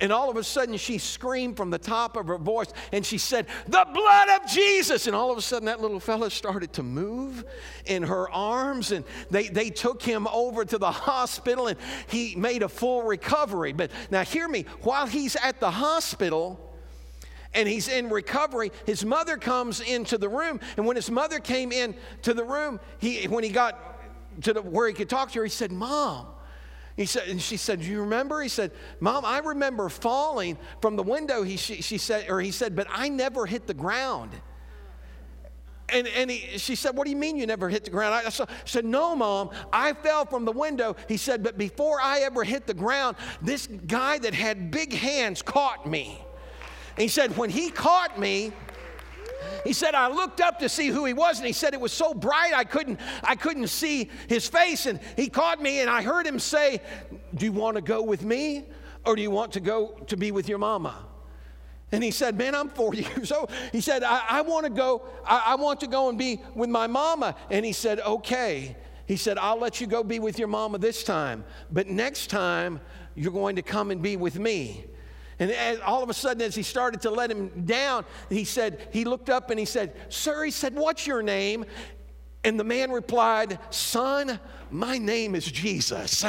[0.00, 3.18] And all of a sudden, she screamed from the top of her voice and she
[3.18, 5.06] said, The blood of Jesus.
[5.06, 7.44] And all of a sudden, that little fella started to move
[7.84, 8.92] in her arms.
[8.92, 13.72] And they, they took him over to the hospital and he made a full recovery.
[13.72, 16.64] But now, hear me, while he's at the hospital,
[17.54, 18.70] and he's in recovery.
[18.84, 22.78] His mother comes into the room, and when his mother came in to the room,
[22.98, 23.98] he when he got
[24.42, 26.26] to the, where he could talk to her, he said, "Mom,
[26.98, 28.42] he said, and she said, Do you remember?
[28.42, 31.44] He said, Mom, I remember falling from the window.
[31.44, 34.32] He, she, she said, or he said, but I never hit the ground.
[35.90, 38.16] And, and he, she said, What do you mean you never hit the ground?
[38.16, 40.96] I said, No, mom, I fell from the window.
[41.06, 45.40] He said, But before I ever hit the ground, this guy that had big hands
[45.40, 46.20] caught me.
[46.96, 48.52] And he said, When he caught me,
[49.64, 51.92] he said, I looked up to see who he was, and he said it was
[51.92, 54.86] so bright I couldn't, I couldn't see his face.
[54.86, 56.80] And he caught me, and I heard him say,
[57.34, 58.64] Do you want to go with me,
[59.04, 60.94] or do you want to go to be with your mama?
[61.90, 63.50] And he said, Man, I'm 40 years old.
[63.72, 66.70] He said, I, I want to go, I, I want to go and be with
[66.70, 67.34] my mama.
[67.50, 68.76] And he said, Okay.
[69.06, 72.78] He said, I'll let you go be with your mama this time, but next time
[73.14, 74.84] you're going to come and be with me.
[75.38, 79.04] And all of a sudden, as he started to let him down, he said, he
[79.04, 81.64] looked up and he said, Sir, he said, What's your name?
[82.44, 84.38] And the man replied, Son,
[84.70, 86.24] my name is Jesus.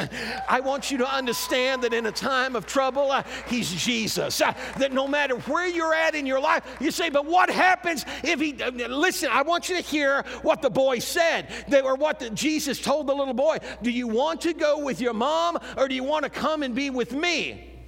[0.48, 4.40] I want you to understand that in a time of trouble, uh, He's Jesus.
[4.40, 8.04] Uh, that no matter where you're at in your life, you say, But what happens
[8.24, 8.60] if He.
[8.60, 12.30] Uh, listen, I want you to hear what the boy said, they, or what the,
[12.30, 13.58] Jesus told the little boy.
[13.82, 16.74] Do you want to go with your mom, or do you want to come and
[16.74, 17.79] be with me?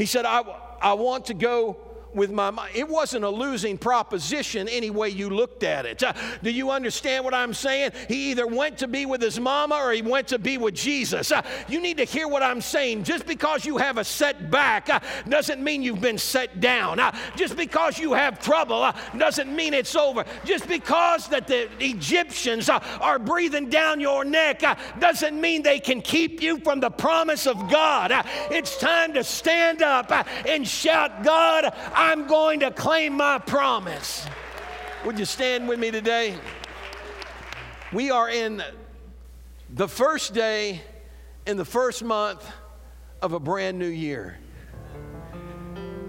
[0.00, 0.42] He said, I,
[0.80, 1.76] I want to go
[2.14, 2.72] with my mind.
[2.74, 6.02] It wasn't a losing proposition any way you looked at it.
[6.02, 7.92] Uh, do you understand what I'm saying?
[8.08, 11.32] He either went to be with his mama or he went to be with Jesus.
[11.32, 13.04] Uh, you need to hear what I'm saying.
[13.04, 16.98] Just because you have a setback uh, doesn't mean you've been set down.
[16.98, 20.24] Uh, just because you have trouble uh, doesn't mean it's over.
[20.44, 24.62] Just because that the Egyptians uh, are breathing down your neck
[24.98, 28.12] doesn't mean they can keep you from the promise of God.
[28.50, 30.10] it's time to stand up
[30.46, 34.26] and shout, God, I'm going to claim my promise.
[35.04, 36.34] Would you stand with me today?
[37.92, 38.62] We are in
[39.74, 40.80] the first day
[41.44, 42.50] in the first month
[43.20, 44.38] of a brand new year.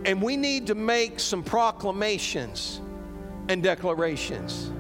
[0.06, 2.80] And we need to make some proclamations
[3.50, 4.72] and declarations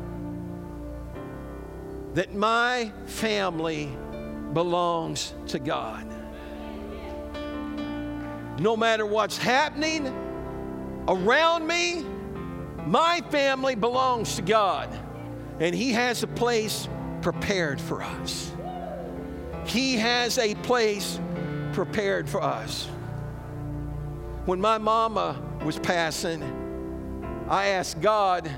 [2.13, 3.91] that my family
[4.53, 6.07] belongs to God.
[8.61, 10.30] No matter what's happening,
[11.11, 12.05] around me,
[12.85, 14.89] my family belongs to God,
[15.59, 16.87] and He has a place
[17.21, 18.51] prepared for us.
[19.65, 21.19] He has a place
[21.73, 22.85] prepared for us.
[24.45, 26.41] When my mama was passing,
[27.47, 28.49] I asked God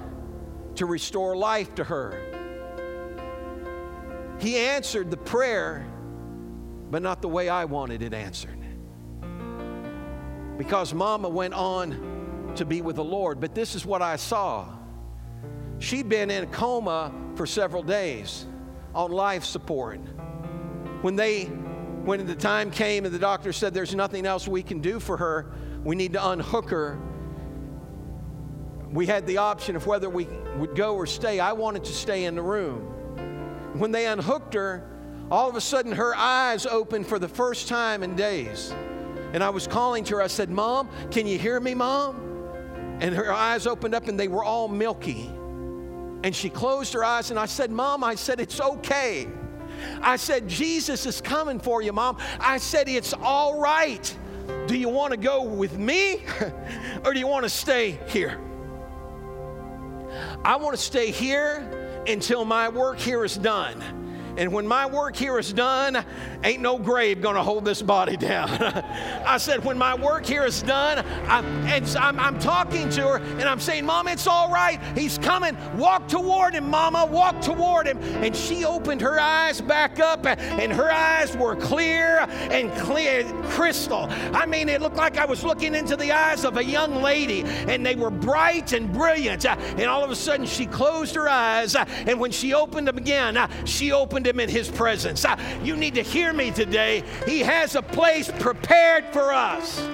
[0.76, 2.22] to restore life to her.
[4.40, 5.86] He answered the prayer,
[6.92, 8.60] but not the way I wanted it answered.
[10.58, 12.13] Because Mama went on
[12.58, 14.68] to be with the Lord, but this is what I saw.
[15.80, 18.46] She'd been in a coma for several days
[18.96, 20.00] on life support.
[21.02, 21.46] When they
[22.06, 25.16] when the time came and the doctor said there's nothing else we can do for
[25.16, 25.52] her,
[25.86, 27.00] we need to unhook her.
[28.92, 30.28] We had the option of whether we
[30.58, 31.40] would go or stay.
[31.40, 32.82] I wanted to stay in the room.
[33.78, 34.88] When they unhooked her,
[35.32, 38.74] all of a sudden her eyes opened for the first time in days.
[39.32, 40.22] And I was calling to her.
[40.22, 42.33] I said, Mom, can you hear me, Mom?
[43.04, 45.30] And her eyes opened up and they were all milky.
[46.24, 49.28] And she closed her eyes and I said, Mom, I said, it's okay.
[50.02, 52.18] I said, Jesus is coming for you, Mom.
[52.40, 54.18] I said, it's all right.
[54.68, 56.24] Do you want to go with me
[57.06, 58.40] or do you want to stay here?
[60.46, 63.84] I want to stay here until my work here is done.
[64.38, 66.06] And when my work here is done,
[66.44, 68.50] ain't no grave going to hold this body down.
[69.26, 71.46] I said, when my work here is done, I'm,
[71.98, 74.80] I'm, I'm talking to her and I'm saying, Mom, it's all right.
[74.96, 75.58] He's coming.
[75.78, 77.06] Walk toward him, Mama.
[77.06, 77.98] Walk toward him.
[78.24, 84.08] And she opened her eyes back up and her eyes were clear and clear, crystal.
[84.34, 87.44] I mean, it looked like I was looking into the eyes of a young lady
[87.44, 89.46] and they were bright and brilliant.
[89.46, 91.76] And all of a sudden, she closed her eyes.
[91.76, 95.26] And when she opened them again, she opened them in his presence.
[95.64, 97.04] You need to hear me today.
[97.26, 99.88] He has a place prepared for us.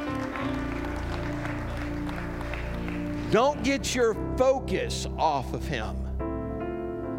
[3.32, 5.96] Don't get your focus off of him.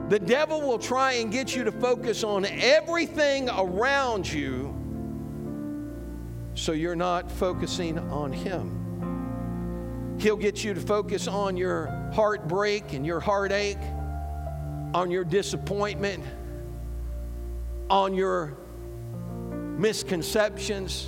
[0.09, 4.75] The devil will try and get you to focus on everything around you
[6.55, 10.17] so you're not focusing on him.
[10.19, 13.79] He'll get you to focus on your heartbreak and your heartache,
[14.93, 16.25] on your disappointment,
[17.89, 18.57] on your
[19.81, 21.07] misconceptions,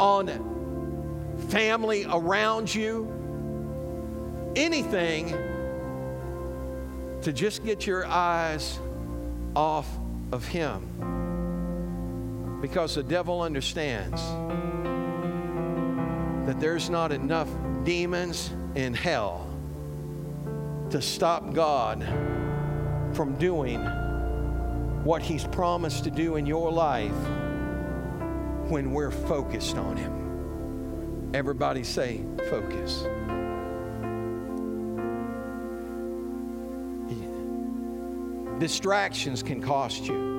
[0.00, 0.26] on
[1.48, 3.08] family around you,
[4.56, 5.28] anything
[7.22, 8.80] to just get your eyes
[9.54, 9.88] off
[10.32, 10.90] of Him.
[12.60, 14.20] Because the devil understands
[16.46, 17.48] that there's not enough
[17.84, 19.48] demons in hell
[20.90, 22.04] to stop God
[23.12, 23.80] from doing
[25.04, 27.12] what He's promised to do in your life
[28.70, 31.30] when we're focused on Him.
[31.34, 33.06] Everybody say, focus.
[38.58, 40.32] Distractions can cost you.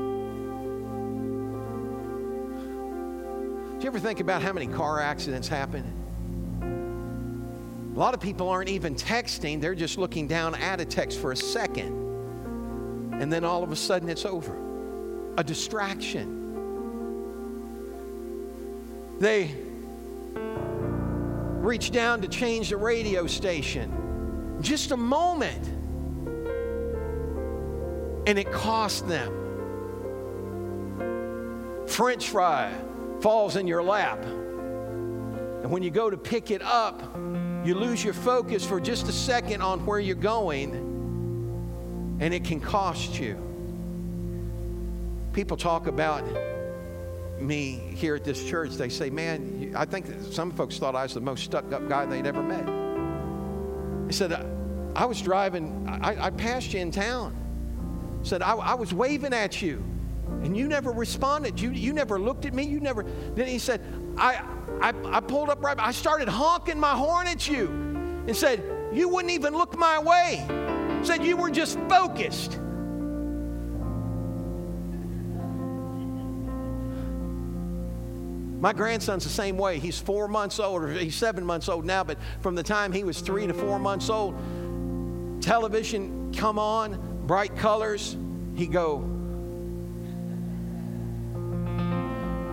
[3.78, 5.84] Do you ever think about how many car accidents happen?
[7.93, 11.34] A lot of people aren't even texting, they're just looking down at a text for
[11.34, 12.04] a second
[13.20, 14.55] and then all of a sudden it's over.
[15.38, 16.43] A distraction.
[19.20, 19.55] They
[21.66, 24.59] reach down to change the radio station.
[24.61, 25.66] Just a moment.
[28.28, 29.43] And it costs them.
[31.88, 32.74] French fry
[33.22, 34.22] falls in your lap.
[34.24, 37.01] And when you go to pick it up,
[37.63, 40.94] you lose your focus for just a second on where you're going
[42.20, 43.38] and it can cost you.
[45.34, 46.24] People talk about
[47.39, 48.72] me here at this church.
[48.72, 52.05] They say, Man, I think some folks thought I was the most stuck up guy
[52.05, 52.66] they'd ever met.
[54.07, 54.34] He said,
[54.95, 57.36] I was driving, I, I passed you in town.
[58.24, 59.84] Said, I, I, was waving at you
[60.41, 61.59] and you never responded.
[61.59, 62.63] You, you never looked at me.
[62.63, 63.03] You never.
[63.36, 63.82] Then he said,
[64.18, 64.41] I,
[64.82, 68.63] I, I pulled up right, I started honking my horn at you and said,
[68.93, 70.66] You wouldn't even look my way
[71.05, 72.59] said you were just focused.
[78.59, 79.77] My grandson's the same way.
[79.77, 83.03] He's four months old, or he's seven months old now, but from the time he
[83.03, 84.33] was three to four months old,
[85.41, 88.17] television come on, bright colors,
[88.55, 89.01] he go.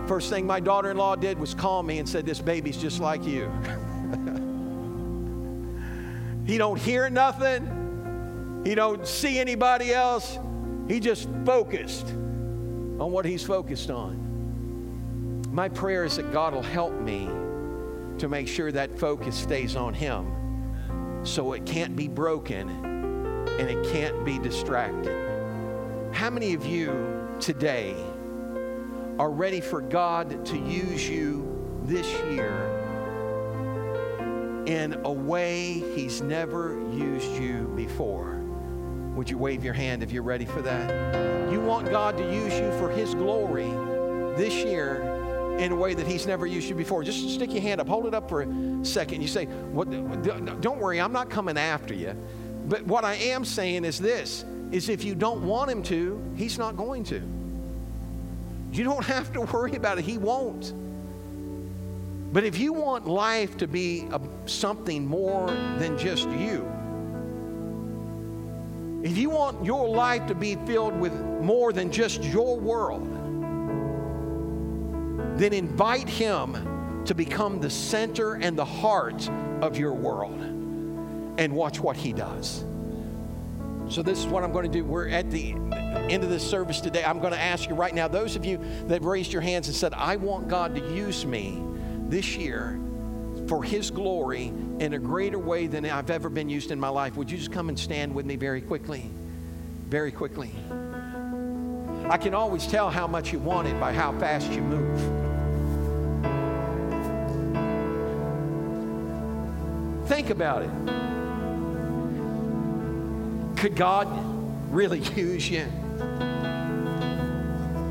[0.07, 3.49] First thing my daughter-in-law did was call me and said, This baby's just like you.
[6.45, 7.72] he don't hear nothing.
[8.63, 10.39] He don't see anybody else.
[10.87, 15.49] He just focused on what he's focused on.
[15.51, 17.27] My prayer is that God will help me
[18.17, 22.69] to make sure that focus stays on him so it can't be broken
[23.59, 25.19] and it can't be distracted.
[26.11, 27.95] How many of you today
[29.19, 32.69] are ready for God to use you this year
[34.65, 38.32] in a way He's never used you before.
[39.15, 41.51] Would you wave your hand if you're ready for that?
[41.51, 43.69] You want God to use you for His glory
[44.35, 45.03] this year
[45.59, 47.03] in a way that He's never used you before.
[47.03, 49.21] Just stick your hand up, hold it up for a second.
[49.21, 49.91] You say, what,
[50.61, 52.15] Don't worry, I'm not coming after you.
[52.67, 56.57] But what I am saying is this is if you don't want him to, he's
[56.57, 57.21] not going to.
[58.71, 60.05] You don't have to worry about it.
[60.05, 60.73] He won't.
[62.33, 65.47] But if you want life to be a, something more
[65.77, 66.67] than just you,
[69.03, 73.05] if you want your life to be filled with more than just your world,
[75.37, 79.29] then invite Him to become the center and the heart
[79.61, 80.39] of your world
[81.37, 82.63] and watch what He does.
[83.89, 84.85] So, this is what I'm going to do.
[84.85, 87.03] We're at the end of this service today.
[87.03, 89.75] I'm going to ask you right now, those of you that raised your hands and
[89.75, 91.61] said, I want God to use me
[92.07, 92.79] this year
[93.47, 94.53] for His glory
[94.83, 97.53] in a greater way than I've ever been used in my life, would you just
[97.53, 99.09] come and stand with me very quickly?
[99.87, 100.51] Very quickly.
[102.09, 104.99] I can always tell how much you want it by how fast you move.
[110.09, 110.69] Think about it.
[113.57, 114.09] Could God
[114.69, 115.65] really use you?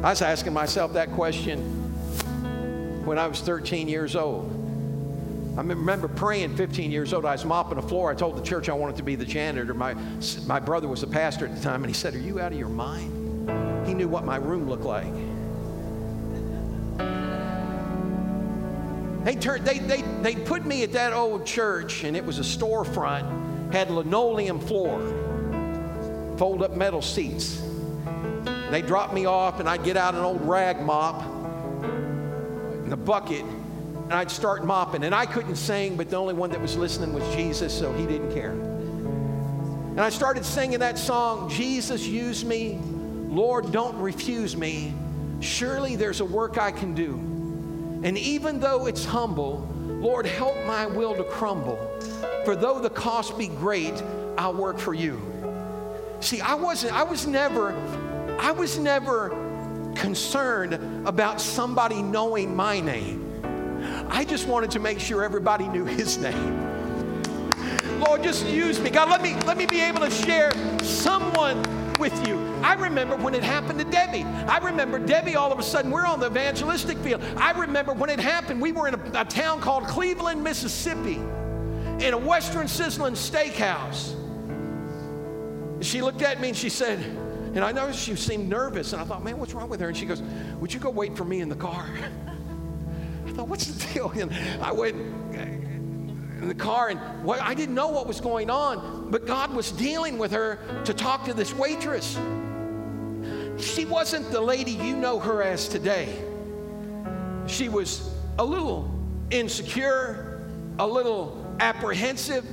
[0.03, 1.59] I was asking myself that question
[3.07, 4.62] when I was 13 years old.
[5.55, 7.27] I remember praying 15 years old.
[7.27, 8.11] I was mopping the floor.
[8.11, 9.75] I told the church I wanted to be the janitor.
[9.75, 9.95] My,
[10.47, 12.59] my brother was a pastor at the time, and he said, Are you out of
[12.59, 13.87] your mind?
[13.87, 15.13] He knew what my room looked like.
[19.25, 22.43] They, turned, they, they, they put me at that old church, and it was a
[22.43, 25.01] storefront, had linoleum floor
[26.39, 27.63] fold up metal seats.
[28.71, 31.23] They'd drop me off, and I'd get out an old rag mop
[31.85, 33.45] and a bucket,
[34.13, 35.05] and I'd start mopping.
[35.05, 38.05] And I couldn't sing, but the only one that was listening was Jesus, so he
[38.05, 38.51] didn't care.
[38.51, 42.79] And I started singing that song, Jesus, use me.
[43.31, 44.93] Lord, don't refuse me.
[45.41, 47.15] Surely there's a work I can do.
[48.05, 51.79] And even though it's humble, Lord, help my will to crumble.
[52.45, 53.95] For though the cost be great,
[54.37, 55.23] I'll work for you.
[56.21, 57.73] See, I wasn't, I was never,
[58.39, 59.31] I was never
[59.97, 60.75] concerned
[61.09, 63.32] about somebody knowing my name.
[64.13, 66.71] I just wanted to make sure everybody knew his name.
[67.99, 68.91] Lord, just use me.
[68.91, 70.53] God, let me let me be able to share
[70.83, 71.63] someone
[71.99, 72.37] with you.
[72.63, 74.25] I remember when it happened to Debbie.
[74.25, 77.23] I remember Debbie all of a sudden, we're on the evangelistic field.
[77.39, 81.15] I remember when it happened, we were in a, a town called Cleveland, Mississippi,
[82.05, 84.15] in a Western Sizzlin steakhouse.
[85.83, 86.99] She looked at me and she said,
[87.55, 88.93] and I noticed she seemed nervous.
[88.93, 89.89] And I thought, man, what's wrong with her?
[89.89, 90.23] And she goes,
[90.61, 91.89] Would you go wait for me in the car?
[93.33, 94.11] I thought, what's the deal?
[94.17, 94.31] And
[94.63, 99.55] I went in the car, and I didn't know what was going on, but God
[99.55, 102.19] was dealing with her to talk to this waitress.
[103.59, 106.15] She wasn't the lady you know her as today.
[107.47, 108.93] She was a little
[109.31, 110.47] insecure,
[110.79, 112.45] a little apprehensive.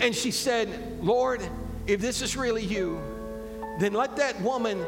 [0.00, 0.68] And she said,
[1.02, 1.40] Lord,
[1.86, 3.00] if this is really you,
[3.80, 4.84] then let that woman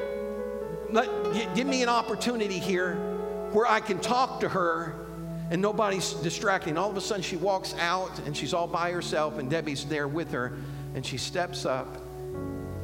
[0.91, 1.09] let
[1.55, 3.16] give me an opportunity here
[3.53, 5.07] where I can talk to her
[5.51, 6.77] and nobody's distracting.
[6.77, 10.09] All of a sudden she walks out and she's all by herself and Debbie's there
[10.09, 10.53] with her
[10.95, 11.97] and she steps up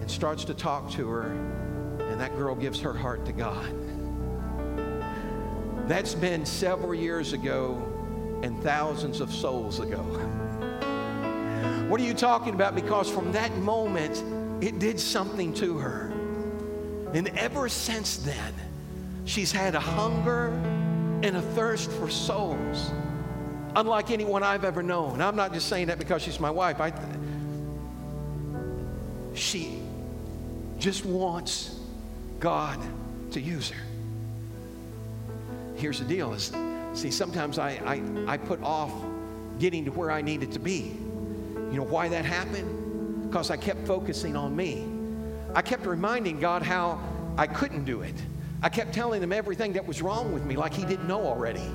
[0.01, 1.33] and starts to talk to her
[2.11, 3.75] and that girl gives her heart to God.
[5.89, 7.83] That's been several years ago
[8.43, 10.03] and thousands of souls ago.
[11.89, 12.75] What are you talking about?
[12.75, 14.23] Because from that moment,
[14.63, 16.13] it did something to her.
[17.13, 18.55] And ever since then,
[19.25, 20.49] she's had a hunger
[21.23, 22.91] and a thirst for souls,
[23.77, 25.21] unlike anyone I've ever known.
[25.21, 26.81] I'm not just saying that because she's my wife.
[26.81, 26.93] I,
[29.35, 29.81] she
[30.79, 31.79] just wants
[32.41, 32.79] God
[33.33, 33.83] to use her.
[35.77, 36.53] Here's the deal is,
[36.93, 37.71] see, sometimes I,
[38.27, 38.93] I, I put off
[39.59, 40.97] getting to where I needed to be
[41.73, 43.31] you know why that happened?
[43.31, 44.87] Because I kept focusing on me.
[45.55, 47.01] I kept reminding God how
[47.39, 48.15] I couldn't do it.
[48.63, 51.69] I kept telling him everything that was wrong with me, like he didn't know already.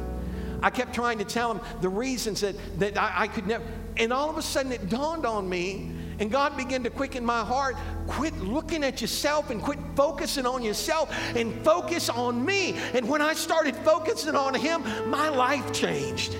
[0.63, 3.63] I kept trying to tell him the reasons that, that I, I could never.
[3.97, 7.43] And all of a sudden it dawned on me, and God began to quicken my
[7.43, 7.75] heart.
[8.07, 12.75] Quit looking at yourself and quit focusing on yourself and focus on me.
[12.93, 16.35] And when I started focusing on Him, my life changed.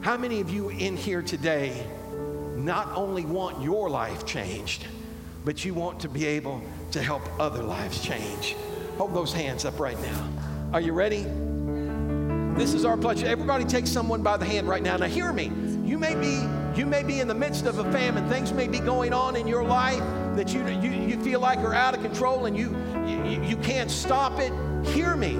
[0.00, 1.86] How many of you in here today
[2.56, 4.86] not only want your life changed,
[5.44, 6.62] but you want to be able
[6.92, 8.56] to help other lives change.
[8.98, 10.28] Hold those hands up right now.
[10.72, 11.24] Are you ready?
[12.58, 13.22] This is our pledge.
[13.22, 14.96] Everybody take someone by the hand right now.
[14.96, 15.52] Now, hear me.
[15.84, 16.42] You may be
[16.76, 18.28] you may be in the midst of a famine.
[18.28, 20.02] Things may be going on in your life
[20.34, 22.76] that you you, you feel like are out of control and you,
[23.06, 24.52] you you can't stop it.
[24.88, 25.36] Hear me.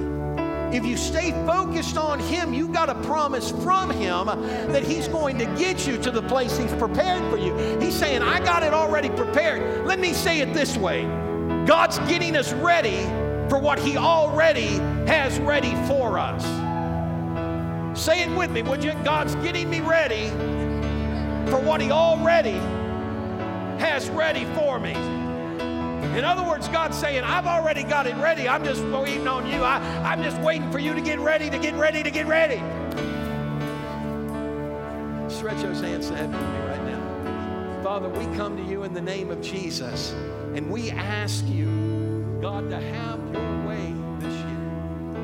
[0.73, 4.27] If you stay focused on Him, you got a promise from Him
[4.71, 7.57] that He's going to get you to the place He's prepared for you.
[7.81, 9.85] He's saying, I got it already prepared.
[9.85, 11.03] Let me say it this way
[11.67, 13.09] God's getting us ready
[13.49, 14.77] for what He already
[15.07, 16.45] has ready for us.
[17.99, 18.93] Say it with me, would you?
[19.05, 20.29] God's getting me ready
[21.51, 22.59] for what He already
[23.79, 24.93] has ready for me.
[26.17, 28.49] In other words, God's saying, I've already got it ready.
[28.49, 29.63] I'm just waiting on you.
[29.63, 32.57] I, I'm just waiting for you to get ready, to get ready, to get ready.
[35.33, 37.83] Stretch those hands to heaven with me right now.
[37.85, 40.13] Father, we come to you in the name of Jesus,
[40.55, 41.78] and we ask you,
[42.41, 45.23] God, to have your way this year.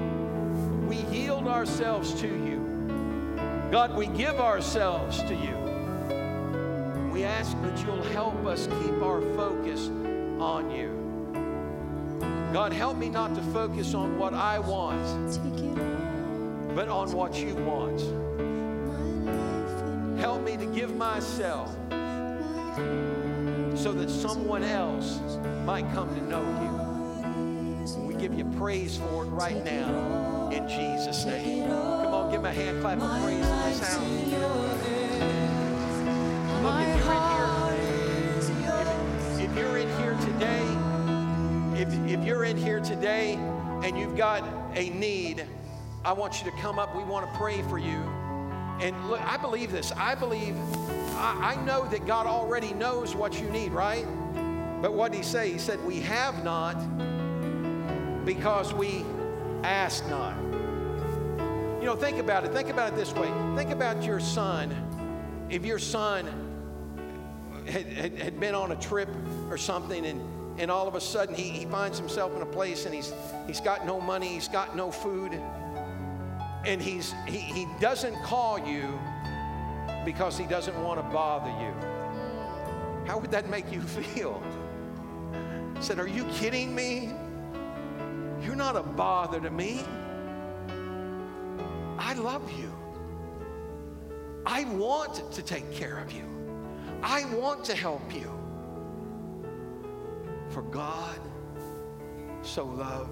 [0.89, 2.59] We yield ourselves to you.
[3.71, 5.57] God, we give ourselves to you.
[7.13, 9.87] We ask that you'll help us keep our focus
[10.41, 10.91] on you.
[12.53, 15.39] God, help me not to focus on what I want,
[16.75, 18.01] but on what you want.
[20.19, 21.73] Help me to give myself
[23.77, 25.21] so that someone else
[25.65, 26.74] might come to know you.
[28.25, 31.67] Give you praise for it right now in Jesus' name.
[31.67, 34.01] Come on, give me a hand clap of praise in this house.
[36.63, 37.29] Look, if you're in
[39.29, 40.65] here, if, if you're in here today,
[41.79, 43.35] if, if you're in here today
[43.85, 44.43] and you've got
[44.75, 45.45] a need,
[46.03, 46.97] I want you to come up.
[46.97, 48.01] We want to pray for you.
[48.81, 49.93] And look, I believe this.
[49.93, 50.57] I believe,
[51.17, 54.07] I, I know that God already knows what you need, right?
[54.81, 55.53] But what did he say?
[55.53, 56.77] He said, We have not
[58.25, 59.05] because we
[59.63, 60.37] ask not.
[61.81, 62.53] You know, think about it.
[62.53, 63.31] Think about it this way.
[63.57, 64.75] Think about your son.
[65.51, 66.27] If your son
[67.67, 69.09] had, had, had been on a trip
[69.51, 70.21] or something and
[70.57, 73.13] and all of a sudden he, he finds himself in a place and he's
[73.47, 75.33] he's got no money he's got no food
[76.65, 78.99] and he's he, he doesn't call you
[80.05, 81.73] because he doesn't want to bother you
[83.07, 83.81] how would that make you
[84.15, 84.43] feel
[85.77, 87.13] I said are you kidding me
[88.45, 89.81] you're not a bother to me
[91.99, 92.73] i love you
[94.47, 96.25] i want to take care of you
[97.03, 98.31] i want to help you
[100.51, 101.19] for God
[102.43, 103.11] so loved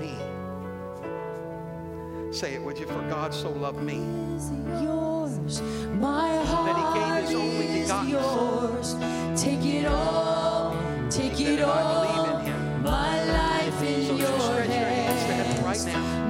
[0.00, 0.14] me.
[2.32, 2.86] Say it, would you?
[2.86, 3.98] For God so loved me.
[4.82, 8.94] Yours, my heart That he gave his only begotten yours.
[9.40, 10.76] Take it all,
[11.10, 12.24] take it if I all.
[12.24, 12.82] believe in him.
[15.70, 16.29] Right now.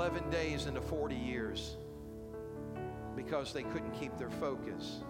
[0.00, 1.76] 11 days into 40 years
[3.14, 5.00] because they couldn't keep their focus.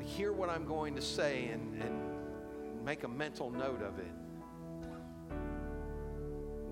[0.00, 4.10] Hear what I'm going to say and, and make a mental note of it.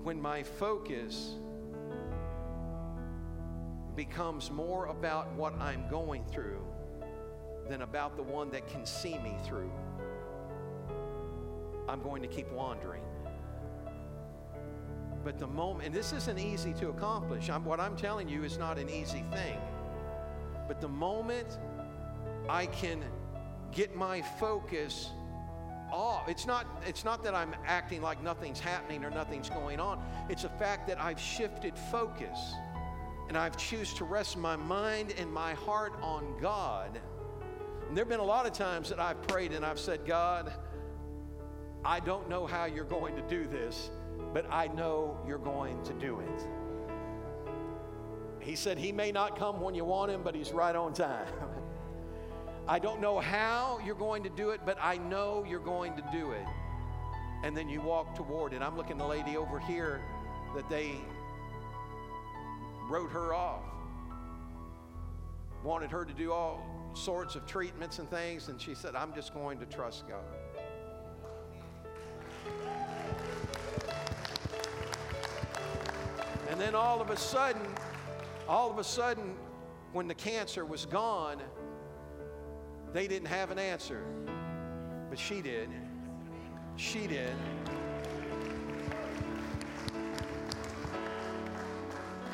[0.03, 1.35] When my focus
[3.95, 6.59] becomes more about what I'm going through
[7.69, 9.71] than about the one that can see me through,
[11.87, 13.03] I'm going to keep wandering.
[15.23, 18.57] But the moment, and this isn't easy to accomplish, I'm, what I'm telling you is
[18.57, 19.57] not an easy thing.
[20.67, 21.59] But the moment
[22.49, 23.03] I can
[23.71, 25.11] get my focus
[25.91, 30.03] off, it's not, it's not that I'm acting like nothing's happening or nothing's going on.
[30.29, 32.55] It's a fact that I've shifted focus
[33.29, 36.99] and I've choose to rest my mind and my heart on God.
[37.87, 40.51] And there have been a lot of times that I've prayed and I've said, God,
[41.85, 43.89] I don't know how you're going to do this,
[44.33, 46.47] but I know you're going to do it.
[48.39, 51.27] He said, He may not come when you want Him, but He's right on time.
[52.67, 56.03] I don't know how you're going to do it, but I know you're going to
[56.11, 56.45] do it.
[57.43, 58.61] And then you walk toward it.
[58.61, 60.01] I'm looking at the lady over here
[60.55, 60.95] that they
[62.89, 63.63] wrote her off,
[65.63, 69.33] wanted her to do all sorts of treatments and things, and she said, I'm just
[69.33, 70.23] going to trust God.
[76.53, 77.63] And then all of a sudden,
[78.47, 79.33] all of a sudden,
[79.91, 81.41] when the cancer was gone,
[82.93, 84.03] they didn't have an answer.
[85.09, 85.67] But she did.
[86.75, 87.33] She did.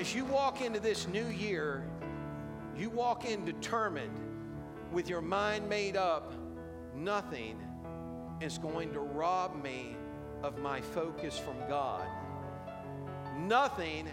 [0.01, 1.85] As you walk into this new year,
[2.77, 4.19] you walk in determined
[4.91, 6.33] with your mind made up,
[6.93, 7.57] nothing
[8.41, 9.95] is going to rob me
[10.43, 12.05] of my focus from God.
[13.47, 14.07] Nothing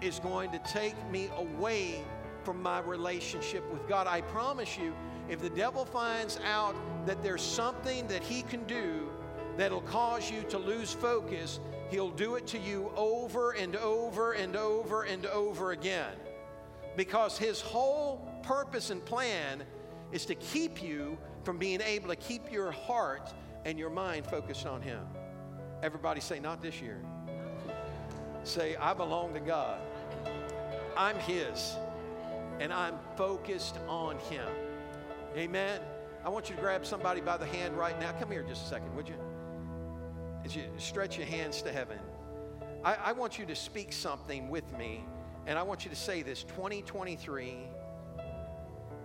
[0.00, 2.02] is going to take me away
[2.44, 4.06] from my relationship with God.
[4.06, 4.94] I promise you,
[5.28, 6.74] if the devil finds out
[7.06, 9.10] that there's something that he can do
[9.56, 11.60] that'll cause you to lose focus,
[11.90, 16.14] he'll do it to you over and over and over and over again.
[16.96, 19.62] Because his whole purpose and plan
[20.12, 23.32] is to keep you from being able to keep your heart
[23.64, 25.06] and your mind focused on him.
[25.82, 27.00] Everybody say, Not this year.
[28.44, 29.78] Say, I belong to God.
[30.96, 31.76] I'm his,
[32.58, 34.46] and I'm focused on him.
[35.36, 35.80] Amen.
[36.24, 38.12] I want you to grab somebody by the hand right now.
[38.12, 39.14] Come here just a second, would you?
[40.44, 41.98] As you stretch your hands to heaven,
[42.84, 45.04] I, I want you to speak something with me,
[45.46, 47.56] and I want you to say this 2023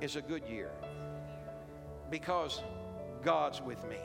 [0.01, 0.71] is a good year
[2.09, 2.61] because
[3.23, 3.97] God's with me.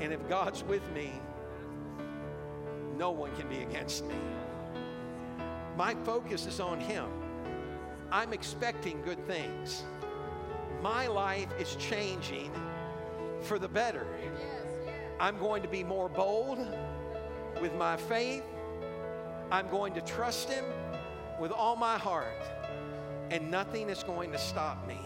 [0.00, 1.12] And if God's with me,
[3.02, 4.14] no one can be against me.
[5.76, 7.06] My focus is on Him.
[8.12, 9.82] I'm expecting good things.
[10.80, 12.52] My life is changing
[13.40, 14.06] for the better.
[15.18, 16.60] I'm going to be more bold
[17.60, 18.44] with my faith.
[19.50, 20.64] I'm going to trust Him
[21.40, 22.44] with all my heart.
[23.32, 25.00] And nothing is going to stop me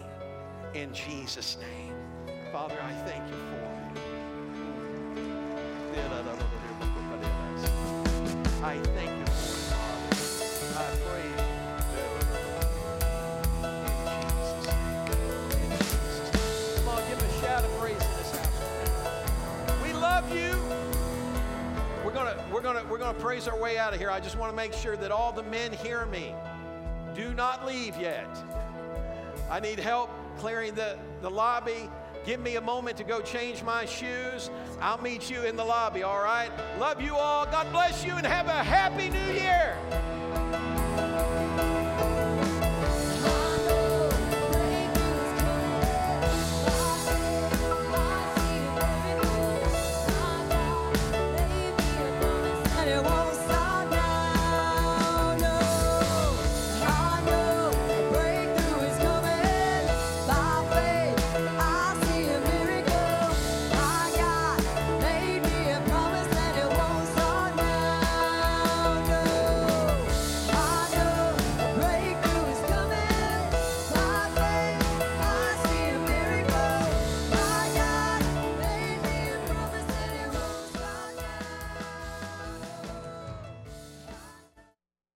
[0.75, 1.95] in Jesus' name.
[2.51, 3.77] Father, I thank you for it.
[8.67, 10.09] I thank you for it, Father.
[10.75, 10.91] I
[11.23, 11.35] you.
[15.55, 16.75] In Jesus' name.
[16.75, 19.81] Come on, give him a shout of praise in this house.
[19.81, 20.51] We love you.
[22.03, 24.11] We're gonna, we're gonna, we're gonna praise our way out of here.
[24.11, 26.35] I just want to make sure that all the men hear me.
[27.15, 28.27] Do not leave yet.
[29.49, 30.09] I need help
[30.39, 31.89] clearing the, the lobby.
[32.27, 34.49] Give me a moment to go change my shoes.
[34.81, 36.51] I'll meet you in the lobby, all right?
[36.77, 37.45] Love you all.
[37.45, 40.16] God bless you and have a happy new year.